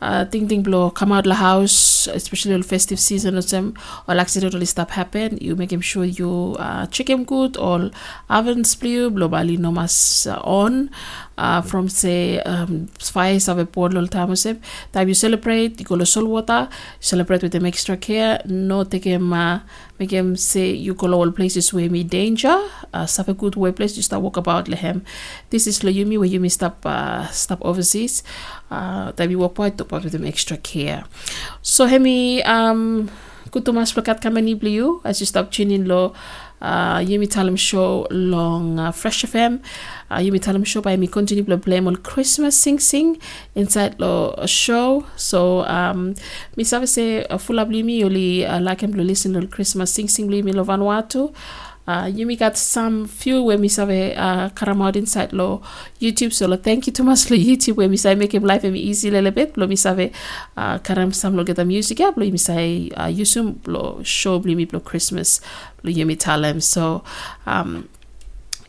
uh, 0.00 0.24
ting 0.24 0.48
ting 0.48 0.62
blow 0.62 0.90
come 0.90 1.12
out 1.12 1.24
the 1.24 1.34
house 1.34 2.08
especially 2.08 2.54
on 2.54 2.62
festive 2.62 2.98
season 2.98 3.36
or 3.36 3.42
some 3.42 3.74
or 4.08 4.16
accident 4.16 4.54
or 4.54 4.64
stuff 4.64 4.90
happen 4.90 5.36
you 5.40 5.54
make 5.54 5.70
him 5.70 5.80
sure 5.80 6.04
you 6.04 6.56
uh, 6.58 6.86
check 6.86 7.10
him 7.10 7.24
good 7.24 7.56
or 7.58 7.90
oven 8.28 8.64
blue 8.80 9.10
blow 9.10 9.28
bali 9.28 9.56
no 9.56 9.70
mas 9.70 10.26
uh, 10.26 10.40
on 10.42 10.88
uh, 11.40 11.60
from 11.62 11.88
say 11.88 12.38
um, 12.40 12.88
spice 12.98 13.48
of 13.48 13.58
a 13.58 13.64
board 13.64 13.94
little 13.94 14.12
time 14.16 14.34
time 14.92 15.08
you 15.08 15.14
celebrate 15.14 15.80
you 15.80 15.86
go 15.86 15.96
to 15.96 16.06
salt 16.06 16.28
water 16.28 16.68
celebrate 17.00 17.42
with 17.42 17.52
them 17.52 17.64
extra 17.64 17.96
care 17.96 18.40
no 18.44 18.84
take 18.84 19.04
him 19.04 19.32
uh, 19.32 19.60
make 19.98 20.10
him 20.10 20.36
say 20.36 20.70
you 20.70 20.94
go 20.94 21.06
to 21.08 21.14
all 21.14 21.30
places 21.32 21.72
where 21.72 21.88
me 21.88 22.04
danger 22.04 22.56
uh, 22.92 23.06
have 23.16 23.28
a 23.28 23.34
good 23.34 23.56
way 23.56 23.72
place 23.72 23.94
to 23.94 24.02
start 24.02 24.22
walk 24.22 24.36
about 24.36 24.68
lehem 24.68 25.02
this 25.50 25.66
is 25.66 25.80
Loyumi 25.80 26.18
where 26.18 26.28
you 26.28 26.40
may 26.40 26.48
stop 26.48 26.84
uh, 26.84 27.26
stop 27.28 27.58
overseas 27.62 28.22
uh, 28.70 29.12
that 29.12 29.28
we 29.28 29.36
walk 29.36 29.54
quite 29.54 29.76
top 29.78 29.92
with 29.92 30.12
them 30.12 30.24
extra 30.24 30.56
care. 30.56 31.04
So 31.62 31.86
hemi 31.86 32.42
um 32.44 33.10
good 33.50 33.64
to 33.66 33.72
mas 33.72 33.92
plakat 33.92 34.22
kamani 34.22 34.54
blue 34.54 35.00
as 35.04 35.20
you 35.20 35.26
stop 35.26 35.50
tuning 35.50 35.84
low 35.84 36.14
uh, 36.60 36.98
Yumi 36.98 37.26
Talem 37.26 37.58
show 37.58 38.06
long 38.10 38.78
uh, 38.78 38.92
Fresh 38.92 39.24
FM. 39.24 39.62
Uh, 40.10 40.18
Yumi 40.18 40.40
Talem 40.40 40.66
show 40.66 40.80
by 40.80 40.96
me 40.96 41.06
continue 41.06 41.44
to 41.44 41.58
play 41.58 41.78
on 41.78 41.96
Christmas 41.96 42.58
sing 42.60 42.78
sing 42.78 43.18
inside 43.54 43.96
a 44.00 44.46
show. 44.46 45.04
So 45.16 45.64
um 45.64 46.14
mi 46.56 46.64
sabe 46.64 46.86
se 46.86 47.24
uh, 47.24 47.38
me 47.84 48.04
only 48.04 48.46
uh, 48.46 48.60
like 48.60 48.80
to 48.80 48.86
listen 48.88 49.32
to 49.34 49.46
Christmas 49.46 49.92
sing 49.92 50.08
sing 50.08 50.28
me 50.28 50.52
lo 50.52 50.64
Vanuatu. 50.64 51.32
Uh, 51.90 52.04
Yumi 52.04 52.38
got 52.38 52.56
some 52.56 53.04
few 53.04 53.42
where 53.42 53.58
sabe 53.68 54.14
uh, 54.16 54.48
karam 54.50 54.80
out 54.80 54.94
inside 54.94 55.32
lo. 55.32 55.60
YouTube 56.00 56.32
solo. 56.32 56.56
thank 56.56 56.86
you 56.86 56.92
too 56.92 57.02
much 57.02 57.28
lo 57.30 57.36
YouTube 57.36 57.74
where 57.74 57.96
say 57.96 58.14
make 58.14 58.32
him 58.32 58.44
life 58.44 58.64
easy 58.64 59.08
a 59.08 59.12
little 59.12 59.32
bit 59.32 59.56
lo 59.56 59.66
me 59.66 59.74
sabe 59.74 60.12
uh, 60.56 60.78
karam 60.78 61.12
some 61.12 61.34
lo 61.34 61.42
get 61.42 61.56
the 61.56 61.64
music 61.64 61.98
up 61.98 62.16
lo 62.16 62.30
me 62.30 62.38
say 62.38 62.90
uh, 62.96 63.08
yusum 63.08 63.58
lo 63.66 64.00
show 64.04 64.38
bli 64.38 64.54
me 64.54 64.68
lo 64.70 64.78
Christmas 64.78 65.40
lo 65.82 65.90
Yumi 65.90 66.16
talem 66.16 66.62
so 66.62 67.02
um 67.46 67.88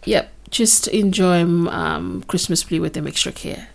yep 0.05 0.33
just 0.49 0.87
enjoy 0.87 1.41
um, 1.43 2.23
Christmas 2.27 2.63
play 2.63 2.79
with 2.79 2.93
them 2.93 3.05
extra 3.05 3.31
care 3.31 3.67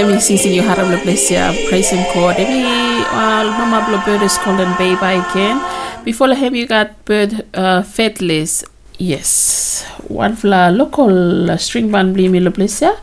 Emi 0.00 0.16
sisi 0.16 0.56
you 0.56 0.64
haram 0.64 0.88
lo 0.88 0.96
plesia 1.04 1.52
praise 1.68 1.92
him 1.92 2.00
God. 2.16 2.40
Emi 2.40 2.64
uh, 3.12 3.44
mama 3.52 3.84
blo 3.84 4.00
bird 4.08 4.24
is 4.24 4.32
called 4.40 4.56
and 4.56 4.72
baby 4.80 5.20
again. 5.20 5.60
Before 6.08 6.32
him 6.32 6.56
you 6.56 6.64
got 6.64 6.96
bird 7.04 7.44
uh, 7.52 7.84
faithless. 7.84 8.64
Yes, 8.96 9.84
one 10.08 10.40
fla 10.40 10.72
local 10.72 11.52
uh, 11.52 11.60
string 11.60 11.92
band 11.92 12.16
bli 12.16 12.32
mi 12.32 12.40
lo 12.40 12.48
plesia. 12.48 12.96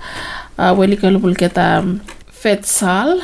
Uh, 0.57 0.73
weli 0.73 0.97
kalau 0.97 1.21
bul 1.21 1.37
kita 1.37 1.85
um, 1.85 2.01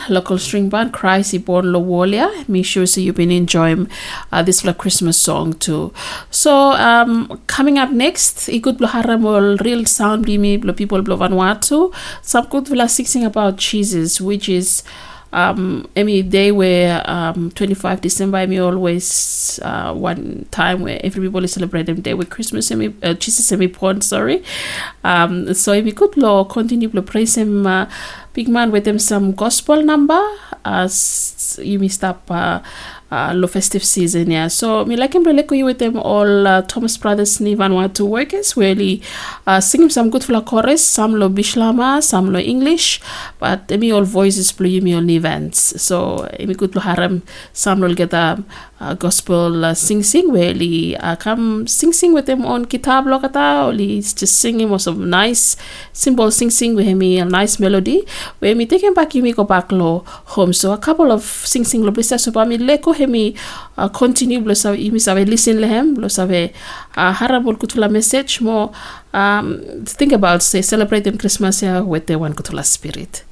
Local 0.10 0.38
string 0.38 0.68
band, 0.68 0.92
Christ 0.92 1.46
Born 1.46 1.68
Lowolia. 1.68 2.28
Me 2.50 2.62
sure 2.62 2.86
so 2.86 3.00
you've 3.00 3.16
been 3.16 3.32
enjoying 3.32 3.90
uh, 4.34 4.44
this 4.44 4.60
for 4.62 4.74
Christmas 4.74 5.18
song 5.18 5.54
too. 5.54 5.94
So 6.30 6.74
um, 6.74 7.42
coming 7.48 7.78
up 7.78 7.92
next, 7.92 8.50
ikut 8.50 8.80
blo 8.80 8.88
haram 8.88 9.26
ol 9.26 9.56
real 9.64 9.86
sound 9.86 10.26
bimi 10.26 10.60
blo 10.60 10.74
people 10.74 11.02
blo 11.02 11.16
Vanuatu. 11.16 11.94
Some 12.22 12.48
good 12.48 12.66
vla 12.66 12.90
sing 12.90 13.24
about 13.24 13.58
cheeses, 13.58 14.20
which 14.20 14.50
is 14.50 14.84
um, 15.34 15.88
mean, 15.96 16.30
day 16.30 16.52
where 16.52 17.02
um, 17.10 17.50
25 17.52 18.02
December, 18.02 18.38
I 18.38 18.46
mean, 18.46 18.60
always 18.60 19.60
uh, 19.64 19.92
one 19.94 20.46
time 20.52 20.82
where 20.82 21.02
everybody 21.04 21.48
celebrate 21.48 21.88
them 21.88 22.02
day 22.02 22.14
with 22.14 22.30
Christmas, 22.30 22.68
semi, 22.68 22.94
uh, 23.02 23.16
Jesus 23.16 23.46
semi 23.46 23.68
porn, 23.68 24.02
sorry. 24.02 24.44
Um, 25.04 25.54
so 25.56 25.74
if 25.74 25.86
we 25.86 25.92
could 25.92 26.16
lo 26.18 26.46
continue 26.46 26.88
to 26.90 27.02
praise 27.02 27.36
him, 27.36 27.66
uh, 27.66 27.90
big 28.34 28.48
man 28.48 28.72
with 28.72 28.84
them 28.84 29.00
some 29.00 29.32
gospel 29.32 29.82
number 29.82 30.22
as 30.66 31.60
you 31.62 31.80
missed 31.80 32.04
up 32.04 32.30
uh, 32.30 32.60
uh, 33.14 33.32
lo 33.34 33.48
festive 33.48 33.86
season, 33.86 34.32
yeah. 34.32 34.48
So 34.48 34.86
me 34.86 34.96
like 34.96 35.14
him 35.14 35.26
releko 35.26 35.58
you 35.58 35.66
with 35.66 35.80
them 35.80 35.98
all 35.98 36.48
uh, 36.48 36.62
Thomas 36.64 36.98
Brothers 36.98 37.40
ni 37.40 37.56
Vanuatu 37.56 38.08
workers 38.08 38.58
really 38.58 39.02
uh, 39.46 39.62
sing 39.62 39.84
him 39.84 39.90
some 39.90 40.10
good 40.10 40.24
for 40.24 40.42
chorus, 40.42 40.84
some 40.84 41.16
lo 41.16 41.30
Bislama, 41.30 42.02
some 42.02 42.34
lo 42.34 42.40
English, 42.40 43.02
but 43.40 43.70
me 43.80 43.92
all 43.92 44.04
voices 44.04 44.52
play 44.52 44.80
me 44.80 44.96
all 44.96 45.10
events. 45.10 45.82
So 45.82 46.28
me 46.40 46.54
good 46.56 46.76
lo 46.76 46.82
haram 46.82 47.22
some 47.54 47.82
lo 47.82 47.94
get 47.94 48.14
a 48.14 48.44
uh, 48.84 48.94
gospel 48.96 49.64
uh, 49.64 49.74
sing 49.74 50.04
sing 50.04 50.32
really 50.32 50.96
uh, 50.98 51.16
come 51.16 51.66
sing 51.68 51.94
sing 51.94 52.14
with 52.14 52.26
them 52.26 52.46
on 52.46 52.66
kitab 52.66 53.08
lo 53.08 53.20
kata 53.20 53.68
or 53.68 53.74
just 53.74 54.36
singing 54.44 54.70
was 54.70 54.84
some 54.84 55.10
nice 55.10 55.56
simple 55.94 56.30
sing 56.32 56.50
sing 56.50 56.76
with 56.76 56.92
me 56.98 57.20
a 57.20 57.26
nice 57.26 57.60
melody 57.60 58.04
where 58.40 58.56
me 58.56 58.66
taking 58.66 58.94
back 58.94 59.16
you 59.16 59.24
me 59.24 59.32
go 59.32 59.44
back 59.44 59.72
lo 59.72 60.04
home 60.36 60.52
so 60.52 60.74
a 60.74 60.78
couple 60.78 61.12
of 61.12 61.24
sing 61.24 61.64
sing 61.64 61.84
lo 61.84 61.92
blisa 61.92 62.20
so 62.20 62.32
mi 62.46 62.58
leko 62.58 62.92
hemi 63.04 63.36
uh, 63.78 63.90
continue 63.92 64.40
lo 64.40 64.56
sabe 64.56 64.80
imi 64.88 65.00
sabe 65.00 65.26
listen 65.28 65.60
lehem 65.64 65.96
lo 66.00 66.10
sabe 66.10 66.54
uh, 66.98 67.12
harabol 67.20 67.56
kutula 67.60 67.90
message 67.92 68.40
mo 68.42 68.72
um, 69.14 69.48
think 70.00 70.12
about 70.14 70.42
say 70.42 70.62
celebrate 70.62 71.04
them 71.04 71.18
Christmas 71.18 71.62
here 71.62 71.84
with 71.84 72.06
the 72.08 72.16
one 72.16 72.34
kutula 72.34 72.64
spirit 72.64 73.24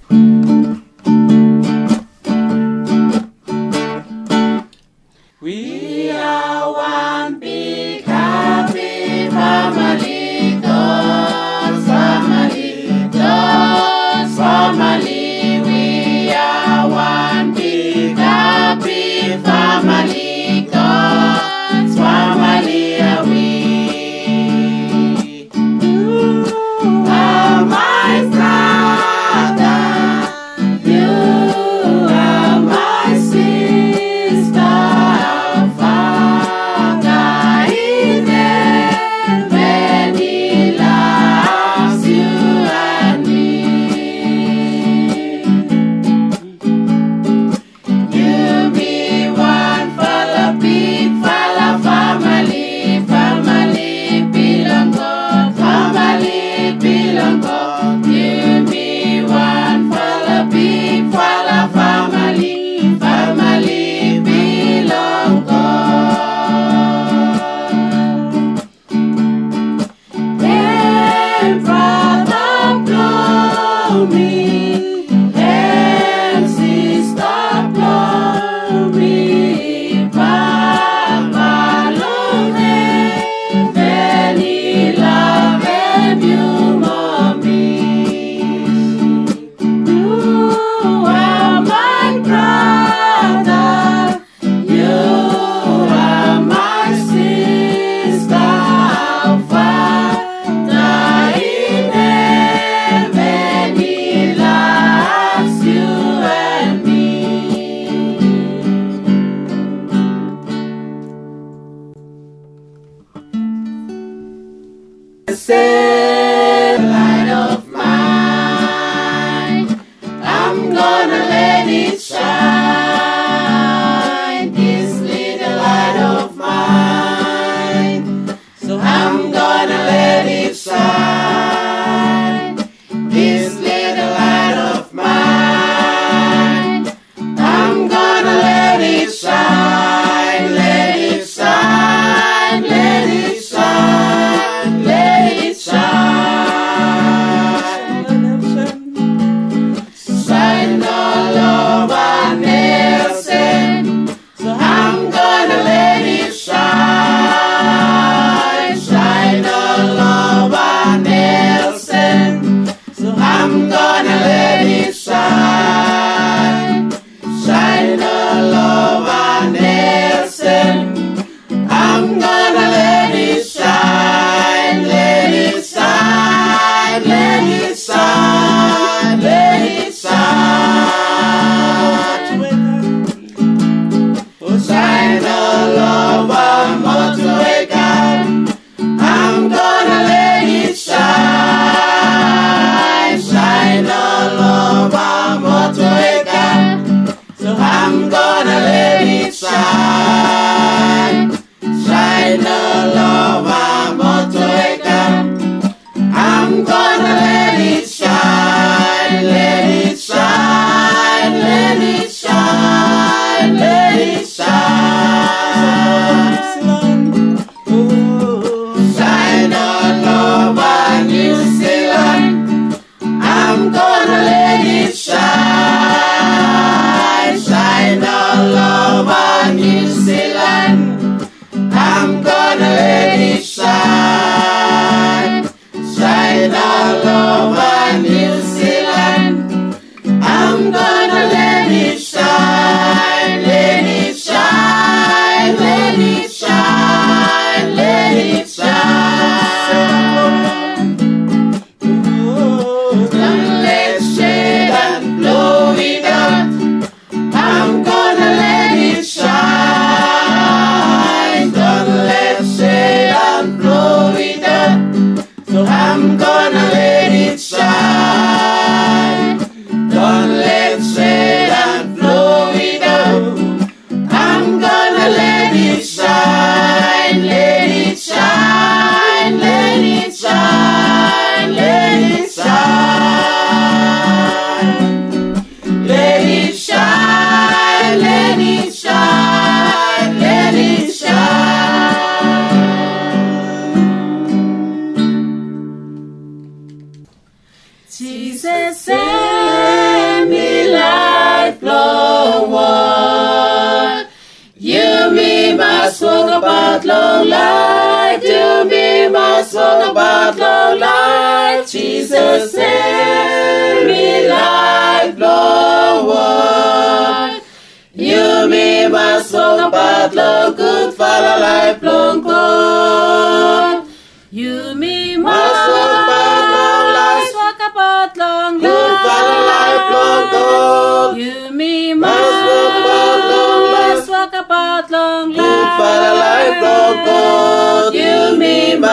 about 320.06 320.16
long 320.16 320.56
good 320.56 320.93
Father 320.95 321.39
lifelong 321.41 322.22
God. 322.22 323.88
You 324.32 324.74
me 324.76 325.16
must 325.18 325.70
walk 325.70 325.91
about 326.02 326.41
long 326.56 326.93
life. 326.97 327.34
Walk 327.36 327.62
about 327.70 328.18
long 328.18 328.60
life. 328.60 328.72
Good 328.72 328.97
Father 329.06 329.39
lifelong 329.52 330.32
God. 330.32 331.18
You 331.18 331.52
me 331.52 331.93
Must 331.93 332.43
walk 332.49 332.76
about 332.82 333.30
long 333.30 333.64
life. 333.74 334.10
walk 334.10 334.34
about 334.34 334.89
long 334.89 335.34
life. 335.34 335.38
Good 335.38 335.68
Father 335.78 336.14
lifelong 336.26 337.06
God. 337.06 337.93
You 337.93 338.38
me 338.39 338.78
must 338.78 338.89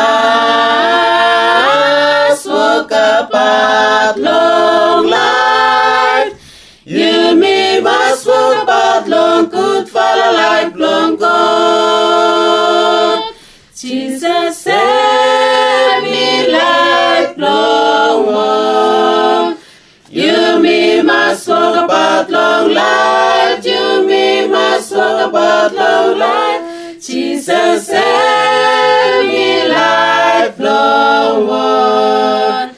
walk 2.47 2.91
about 2.91 4.19
long 4.19 5.07
life. 5.07 5.58
Long 9.07 9.49
good 9.49 9.89
Father 9.89 10.33
lifelong 10.33 11.17
God. 11.17 12.59
Jesus 13.75 14.59
send 14.59 16.05
me 16.05 16.49
lifelong 16.51 18.27
one. 18.27 19.57
You 20.11 20.59
me 20.61 21.03
must 21.03 21.47
walk 21.47 21.85
about 21.85 22.31
long 22.31 22.73
life. 22.73 23.65
You 23.65 24.07
me 24.07 24.49
must 24.49 24.91
walk 24.93 25.29
about 25.29 25.73
long 25.75 26.19
life. 26.19 27.01
Jesus 27.01 27.87
send 27.87 29.29
me 29.29 29.69
lifelong 29.69 31.47
one. 31.47 32.78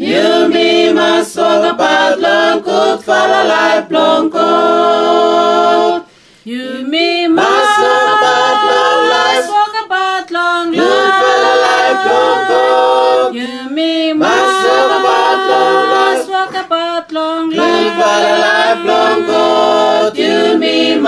You 0.00 0.48
me 0.48 0.92
must 0.92 1.36
walk 1.36 1.74
about 1.74 2.20
long 2.20 2.62
good 2.62 3.02
Father 3.02 3.48
lifelong 3.48 4.30
God. 4.30 6.06
You 6.44 6.86
me 6.86 7.26
must 7.26 7.80
walk 7.82 8.06
about 8.14 8.62
long 8.70 9.08
life. 9.10 9.48
Walk 9.50 9.74
about 9.86 10.30
long 10.30 10.70
life. 10.70 10.78
Good 10.78 11.10
Father 11.18 11.56
lifelong 11.66 12.40
God. 12.46 13.34
You 13.34 13.70
me 13.74 14.12
Must 14.12 14.30
must 14.30 14.68
walk 14.68 15.00
about 15.00 15.48
long 15.50 15.90
life. 15.90 16.28
walk 16.28 16.54
about 16.64 17.10
long 17.10 17.50
life. 17.50 17.58
Good 17.58 17.92
Father 17.98 18.38
lifelong 18.46 19.26
God. 19.26 20.16
You 20.16 20.58
me 20.60 21.00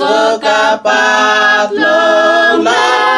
walk 0.00 0.42
about 0.42 1.72
long 1.72 2.64
life. 2.64 3.13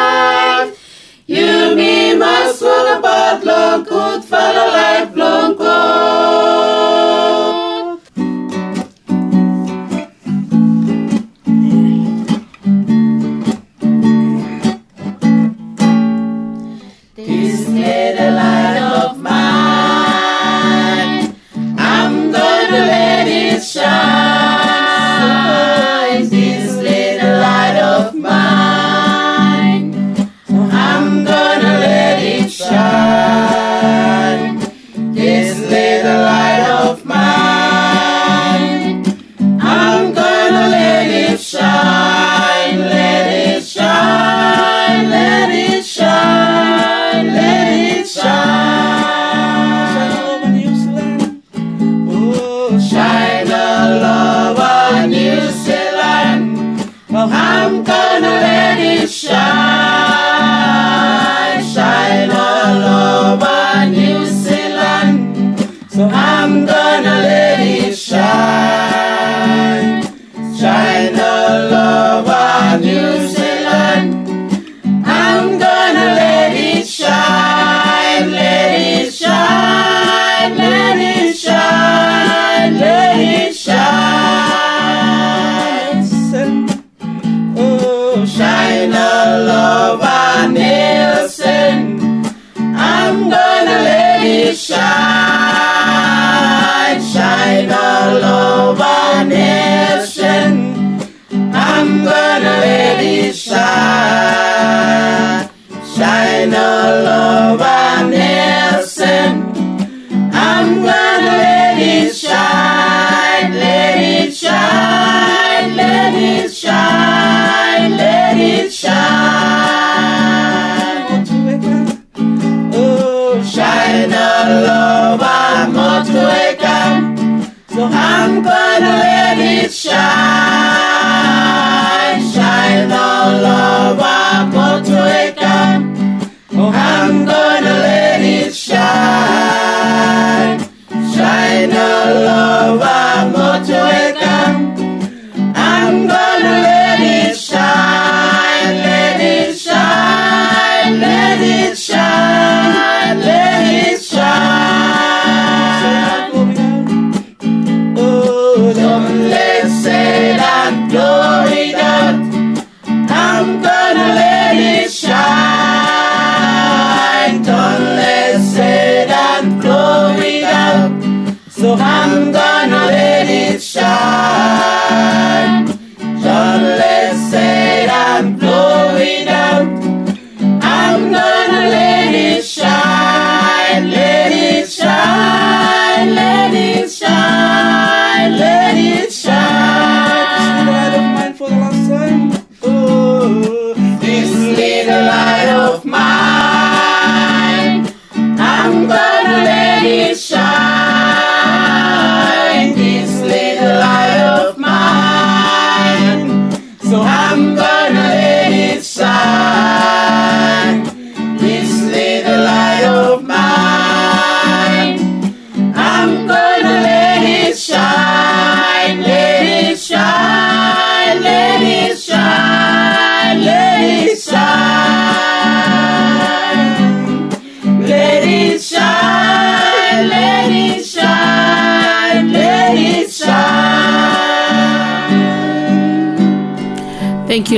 Must 2.59 2.65
walk 2.65 2.97
about 2.97 3.43
long 3.43 3.83
good 3.83 4.23
Father 4.23 4.71
lifelong 4.71 5.57
God. 5.57 6.96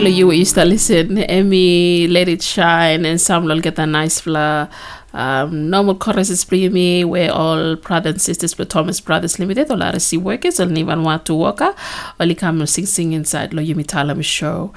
Thank 0.02 0.16
you, 0.16 0.32
used 0.32 0.56
to 0.56 0.64
listen. 0.64 1.18
Emmy, 1.18 2.08
Let 2.08 2.30
It 2.30 2.42
Shine, 2.42 3.04
and 3.04 3.20
some 3.20 3.44
will 3.44 3.60
get 3.60 3.78
a 3.80 3.86
nice 3.86 4.22
flower. 4.22 4.70
Um, 5.12 5.70
normal 5.70 5.96
chorus 5.96 6.30
is 6.30 6.50
me 6.50 7.04
where 7.04 7.34
all 7.34 7.76
brothers 7.76 8.14
and 8.14 8.22
sisters 8.22 8.54
for 8.54 8.64
Thomas 8.64 9.02
Brothers 9.02 9.40
Limited, 9.40 9.70
all 9.70 9.80
RSE 9.80 10.22
workers, 10.22 10.60
all 10.60 10.78
even 10.78 11.04
want 11.04 11.26
to 11.26 11.36
work, 11.36 11.60
all 11.62 12.36
come 12.36 12.66
sing 12.66 12.86
sing 12.86 13.12
inside 13.12 13.54
Lo 13.54 13.62
Yumi 13.62 13.86
Talem 13.86 14.24
show. 14.24 14.72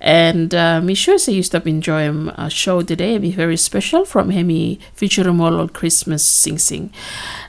And 0.00 0.52
uh, 0.54 0.80
me 0.80 0.94
sure 0.94 1.18
say 1.18 1.34
you 1.34 1.44
stop 1.44 1.68
enjoying 1.68 2.30
a 2.30 2.50
show 2.50 2.82
today, 2.82 3.18
be 3.18 3.30
very 3.30 3.56
special 3.56 4.04
from 4.04 4.30
Hemi 4.30 4.80
featuring 4.94 5.40
all 5.40 5.68
Christmas 5.68 6.26
sing 6.26 6.58
sing. 6.58 6.92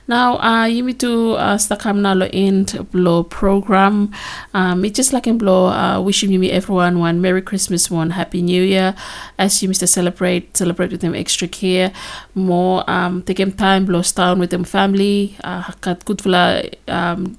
Now, 0.08 0.38
uh, 0.38 0.66
you 0.66 0.84
need 0.84 1.00
to 1.00 1.34
uh, 1.34 1.58
stakam 1.58 2.02
nalo 2.02 2.30
in 2.32 2.66
blow 2.92 3.24
program. 3.24 4.12
Um, 4.54 4.86
it's 4.86 4.96
just 4.96 5.14
like 5.14 5.26
in 5.26 5.38
blow, 5.38 5.68
uh, 5.68 6.00
wishing 6.00 6.32
you 6.32 6.40
me 6.40 6.52
everyone 6.52 7.00
one 7.00 7.22
Merry 7.22 7.42
Christmas, 7.42 7.90
one 7.90 8.12
Happy 8.12 8.42
New 8.42 8.62
Year. 8.62 8.96
As 9.40 9.64
you 9.64 9.70
Mr. 9.70 9.88
Celebrate, 9.88 10.56
celebrate 10.56 10.92
with 10.92 11.02
them 11.02 11.16
extra 11.16 11.48
care. 11.48 11.92
More, 12.36 12.88
um, 12.90 13.24
take 13.24 13.38
them 13.38 13.52
time, 13.52 13.86
blow 13.86 14.04
down 14.04 14.40
with 14.40 14.52
them 14.52 14.64
family. 14.64 15.36
Uh, 15.44 15.72
good 15.82 16.22
for 16.22 16.62
um, 16.88 17.38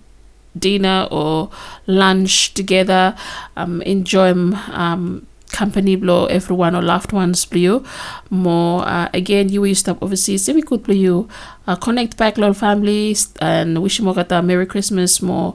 dinner 0.58 1.06
or 1.10 1.50
lunch 1.86 2.54
together. 2.54 3.14
Um, 3.56 3.82
enjoy 3.82 4.30
um, 4.30 5.26
company 5.52 5.96
blow 5.96 6.26
everyone 6.26 6.74
or 6.74 6.82
loved 6.82 7.12
ones 7.12 7.44
blue 7.44 7.84
more 8.30 8.86
uh, 8.86 9.08
again 9.14 9.48
you 9.48 9.74
stop 9.74 10.02
overseas 10.02 10.48
if 10.48 10.54
we 10.54 10.62
could 10.62 10.82
blue 10.82 11.28
uh, 11.66 11.76
connect 11.76 12.16
back 12.16 12.36
little 12.36 12.54
families 12.54 13.32
and 13.40 13.82
wish 13.82 13.98
them 13.98 14.08
a 14.32 14.42
merry 14.42 14.66
christmas 14.66 15.22
more 15.22 15.54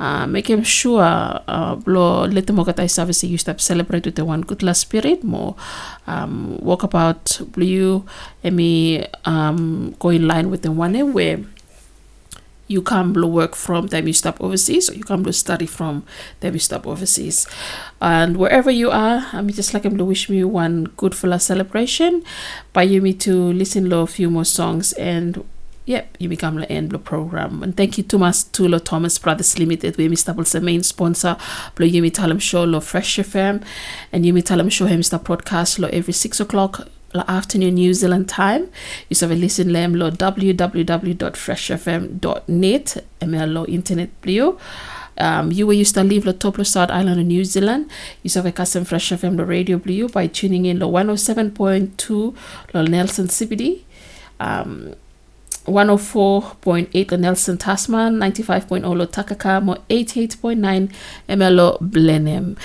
uh, 0.00 0.26
making 0.26 0.62
sure 0.62 1.02
uh, 1.02 1.74
blow 1.76 2.24
let 2.24 2.46
them 2.46 2.62
get 2.64 2.90
service 2.90 3.22
you 3.22 3.38
stop 3.38 3.60
celebrate 3.60 4.04
with 4.04 4.16
the 4.16 4.24
one 4.24 4.40
good 4.40 4.62
last 4.62 4.80
spirit 4.80 5.22
more 5.22 5.54
um, 6.06 6.58
walk 6.58 6.82
about 6.82 7.40
blue 7.52 8.04
and 8.42 8.56
me 8.56 9.06
um, 9.24 9.94
go 9.98 10.08
in 10.08 10.26
line 10.26 10.50
with 10.50 10.62
the 10.62 10.72
one 10.72 10.94
where 11.12 11.38
you 12.68 12.80
come 12.80 13.14
to 13.14 13.26
work 13.26 13.54
from 13.54 13.88
time 13.88 14.06
you 14.06 14.12
stop 14.12 14.40
overseas 14.40 14.88
or 14.88 14.94
you 14.94 15.04
come 15.04 15.24
to 15.24 15.32
study 15.32 15.66
from 15.66 16.04
time 16.40 16.54
you 16.54 16.58
stop 16.58 16.86
overseas 16.86 17.46
and 18.00 18.36
wherever 18.36 18.70
you 18.70 18.90
are 18.90 19.26
I'm 19.32 19.48
just 19.48 19.74
like 19.74 19.84
i'm 19.84 19.96
to 19.98 20.04
wish 20.04 20.28
me 20.28 20.44
one 20.44 20.84
good 20.96 21.14
full 21.14 21.38
celebration 21.38 22.22
by 22.72 22.84
you 22.84 23.02
me 23.02 23.12
to 23.14 23.52
listen 23.52 23.90
to 23.90 23.98
a 23.98 24.06
few 24.06 24.30
more 24.30 24.44
songs 24.44 24.92
and 24.94 25.44
Yep, 25.84 26.16
you 26.20 26.28
become 26.28 26.56
the 26.56 26.70
end 26.70 26.94
of 26.94 27.04
program. 27.04 27.60
And 27.62 27.76
thank 27.76 27.98
you 27.98 28.04
too 28.04 28.16
much 28.16 28.44
to 28.52 28.68
Mas 28.68 28.78
Tulo 28.78 28.84
Thomas 28.84 29.18
Brothers 29.18 29.58
Limited, 29.58 29.98
where 29.98 30.08
Mr. 30.08 30.32
the 30.52 30.60
main 30.60 30.84
sponsor, 30.84 31.36
Blow 31.74 31.86
Yumi 31.86 32.12
Talem 32.12 32.40
Show, 32.40 32.62
Lo 32.62 32.78
Fresh 32.78 33.16
FM, 33.18 33.64
and 34.12 34.24
Yumi 34.24 34.44
Talem 34.44 34.70
Show, 34.70 34.86
him 34.86 35.00
Mr. 35.00 35.22
Broadcast, 35.22 35.80
Lo 35.80 35.88
every 35.88 36.12
six 36.12 36.38
o'clock 36.38 36.86
afternoon 37.28 37.74
New 37.74 37.92
Zealand 37.94 38.28
time. 38.28 38.68
You 39.08 39.16
have 39.20 39.30
a 39.30 39.34
listen 39.34 39.72
lem 39.72 39.94
lo 39.94 40.10
www.freshfm.net 40.10 43.04
MLO 43.20 43.68
internet 43.68 44.20
blue. 44.20 44.58
Um, 45.18 45.52
you 45.52 45.66
were 45.66 45.74
used 45.74 45.94
to 45.94 46.04
live 46.04 46.24
the 46.24 46.32
top 46.32 46.64
South 46.66 46.90
Island 46.90 47.20
of 47.20 47.26
New 47.26 47.44
Zealand. 47.44 47.90
You 48.22 48.30
have 48.34 48.46
a 48.46 48.52
custom 48.52 48.84
Fresh 48.84 49.10
FM 49.10 49.36
the 49.36 49.44
radio 49.44 49.78
blue 49.78 50.08
by 50.08 50.26
tuning 50.26 50.64
in 50.64 50.78
the 50.78 50.88
107.2 50.88 52.34
lo 52.72 52.82
Nelson 52.82 53.26
CBD. 53.26 53.82
Um, 54.40 54.94
104.8 55.66 57.20
Nelson 57.20 57.56
Tasman, 57.56 58.18
95.0 58.18 58.96
Lo 58.96 59.06
Takaka, 59.06 59.62
88.9 59.88 60.92
MLO 61.28 61.78
Blenheim. 61.80 62.56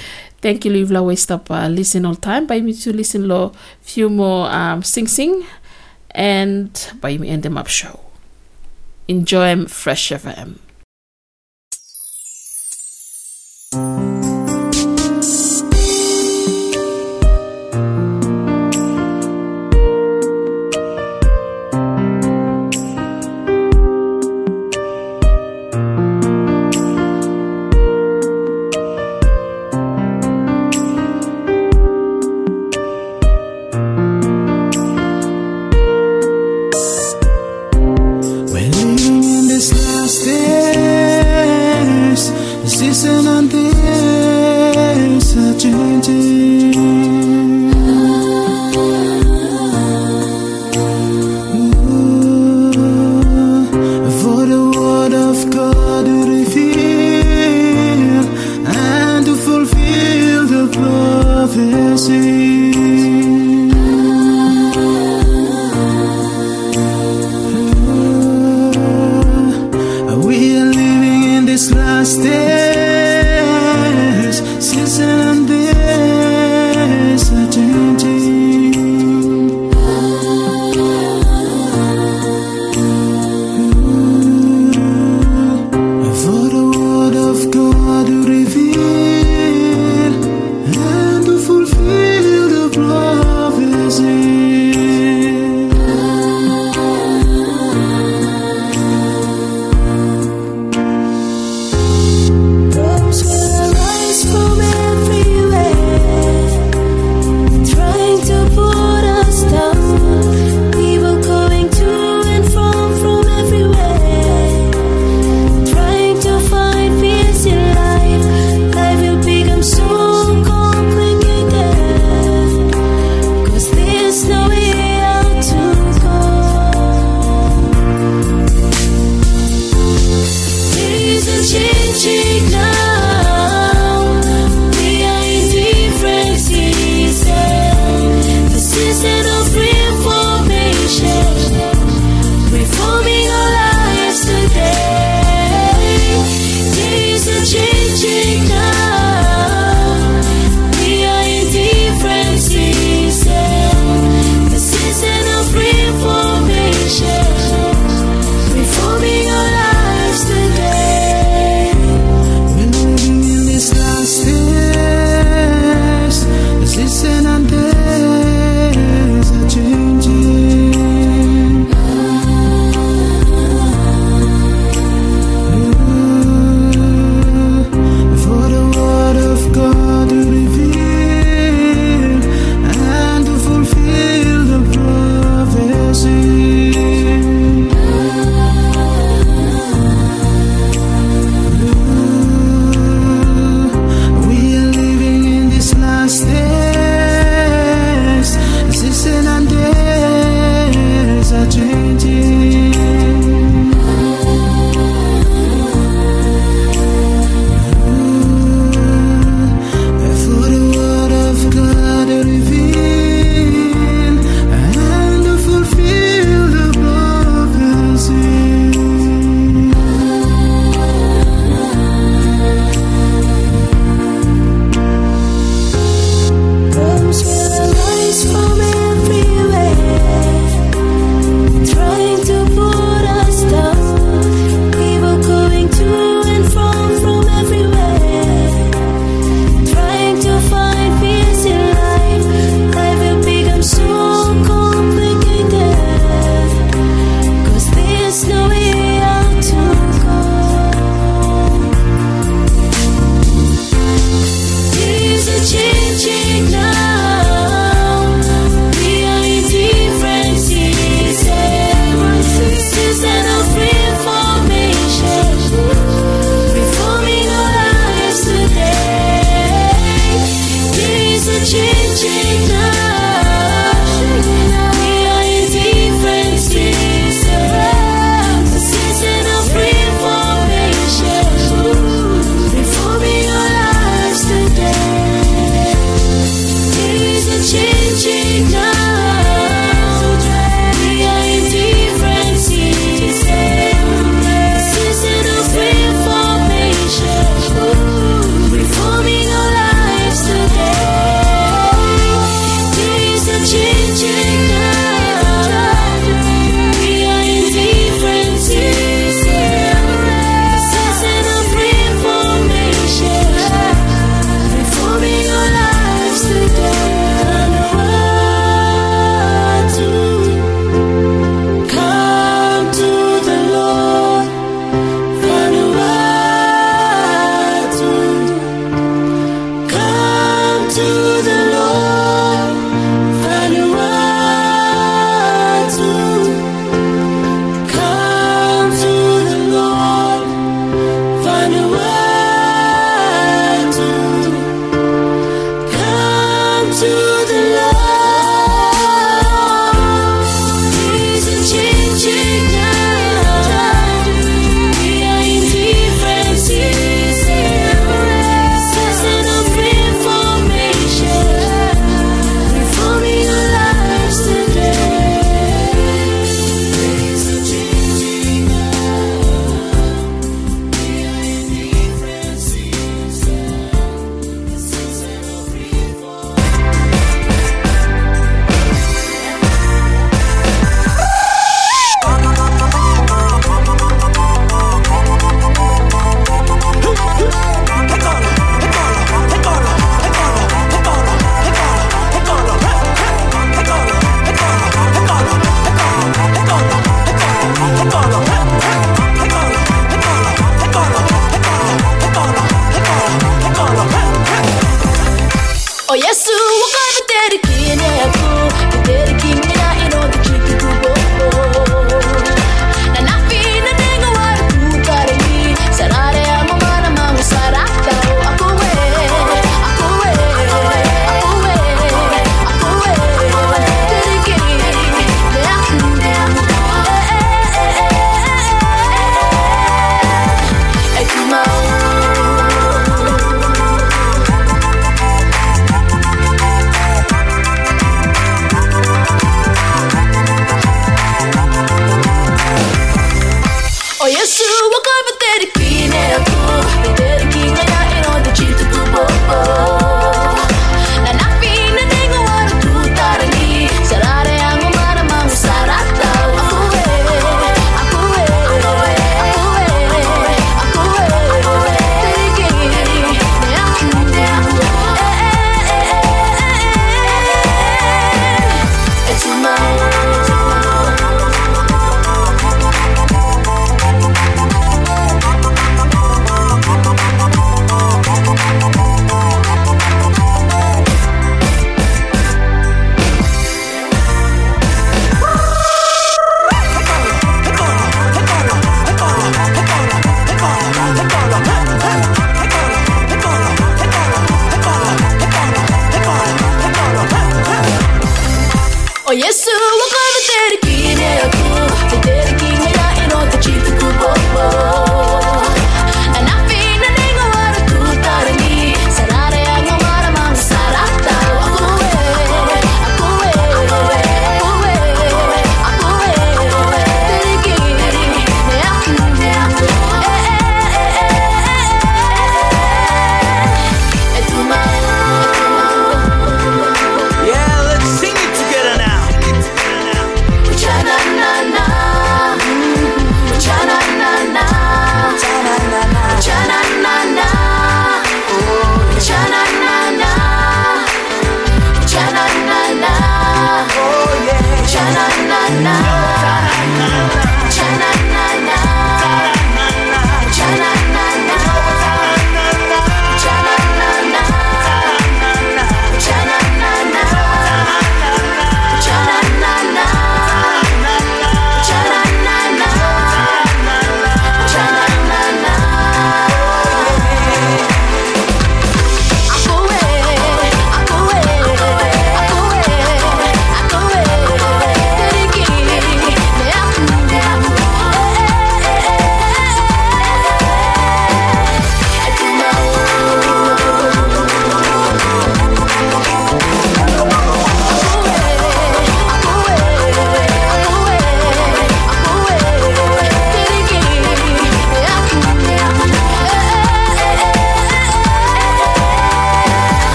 Thank 0.41 0.65
you, 0.65 0.71
Livla 0.71 1.03
Waste 1.05 1.31
up 1.31 1.49
uh, 1.49 1.67
listen 1.67 2.05
all 2.05 2.15
time. 2.15 2.45
By 2.45 2.61
me 2.61 2.73
to 2.73 2.93
listen 2.93 3.27
lo 3.27 3.53
few 3.81 4.09
more 4.09 4.49
um, 4.51 4.83
sing 4.83 5.07
sing 5.07 5.45
and 6.11 6.69
by 7.01 7.17
me 7.17 7.29
end 7.29 7.43
them 7.43 7.57
up 7.57 7.67
show. 7.67 7.99
Enjoy 9.07 9.65
Fresh 9.65 10.09
FM. 10.11 10.59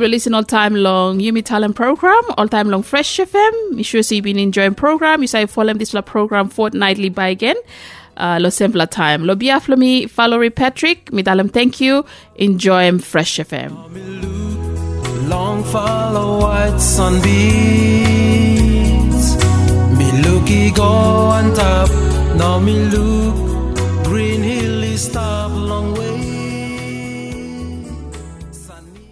Thank 0.00 0.06
you 0.06 0.12
for 0.12 0.16
listening 0.16 0.34
all 0.34 0.44
time 0.44 0.74
long 0.76 1.18
Yumi 1.18 1.42
Talem 1.42 1.74
program, 1.74 2.22
all 2.38 2.48
time 2.48 2.70
long 2.70 2.82
Fresh 2.82 3.18
FM. 3.18 3.72
Me 3.72 3.82
sure 3.82 4.02
see 4.02 4.16
you've 4.16 4.24
been 4.24 4.38
enjoying 4.38 4.74
program. 4.74 5.20
You 5.20 5.26
say 5.26 5.44
follow 5.44 5.74
this 5.74 5.94
program 6.06 6.48
fortnightly 6.48 7.10
by 7.10 7.28
again. 7.28 7.56
Uh, 8.16 8.38
lo 8.40 8.48
simple 8.48 8.86
time. 8.86 9.26
Lo 9.26 9.34
biaf 9.34 9.68
lo 9.68 9.76
mi 9.76 10.06
Valerie 10.06 10.48
Patrick. 10.48 11.12
Mi 11.12 11.22
dalam 11.22 11.52
thank 11.52 11.82
you. 11.82 12.06
Enjoy 12.36 12.98
Fresh 12.98 13.40
FM. 13.40 13.76
Long 15.28 15.62
follow 15.64 16.40
white 16.40 16.78
sunbeams. 16.80 17.36
Me 19.98 20.12
looky 20.22 20.70
go 20.70 20.88
on 21.36 21.52
top. 21.52 21.90
Now 22.38 22.58
me 22.58 22.72
look 22.88 23.49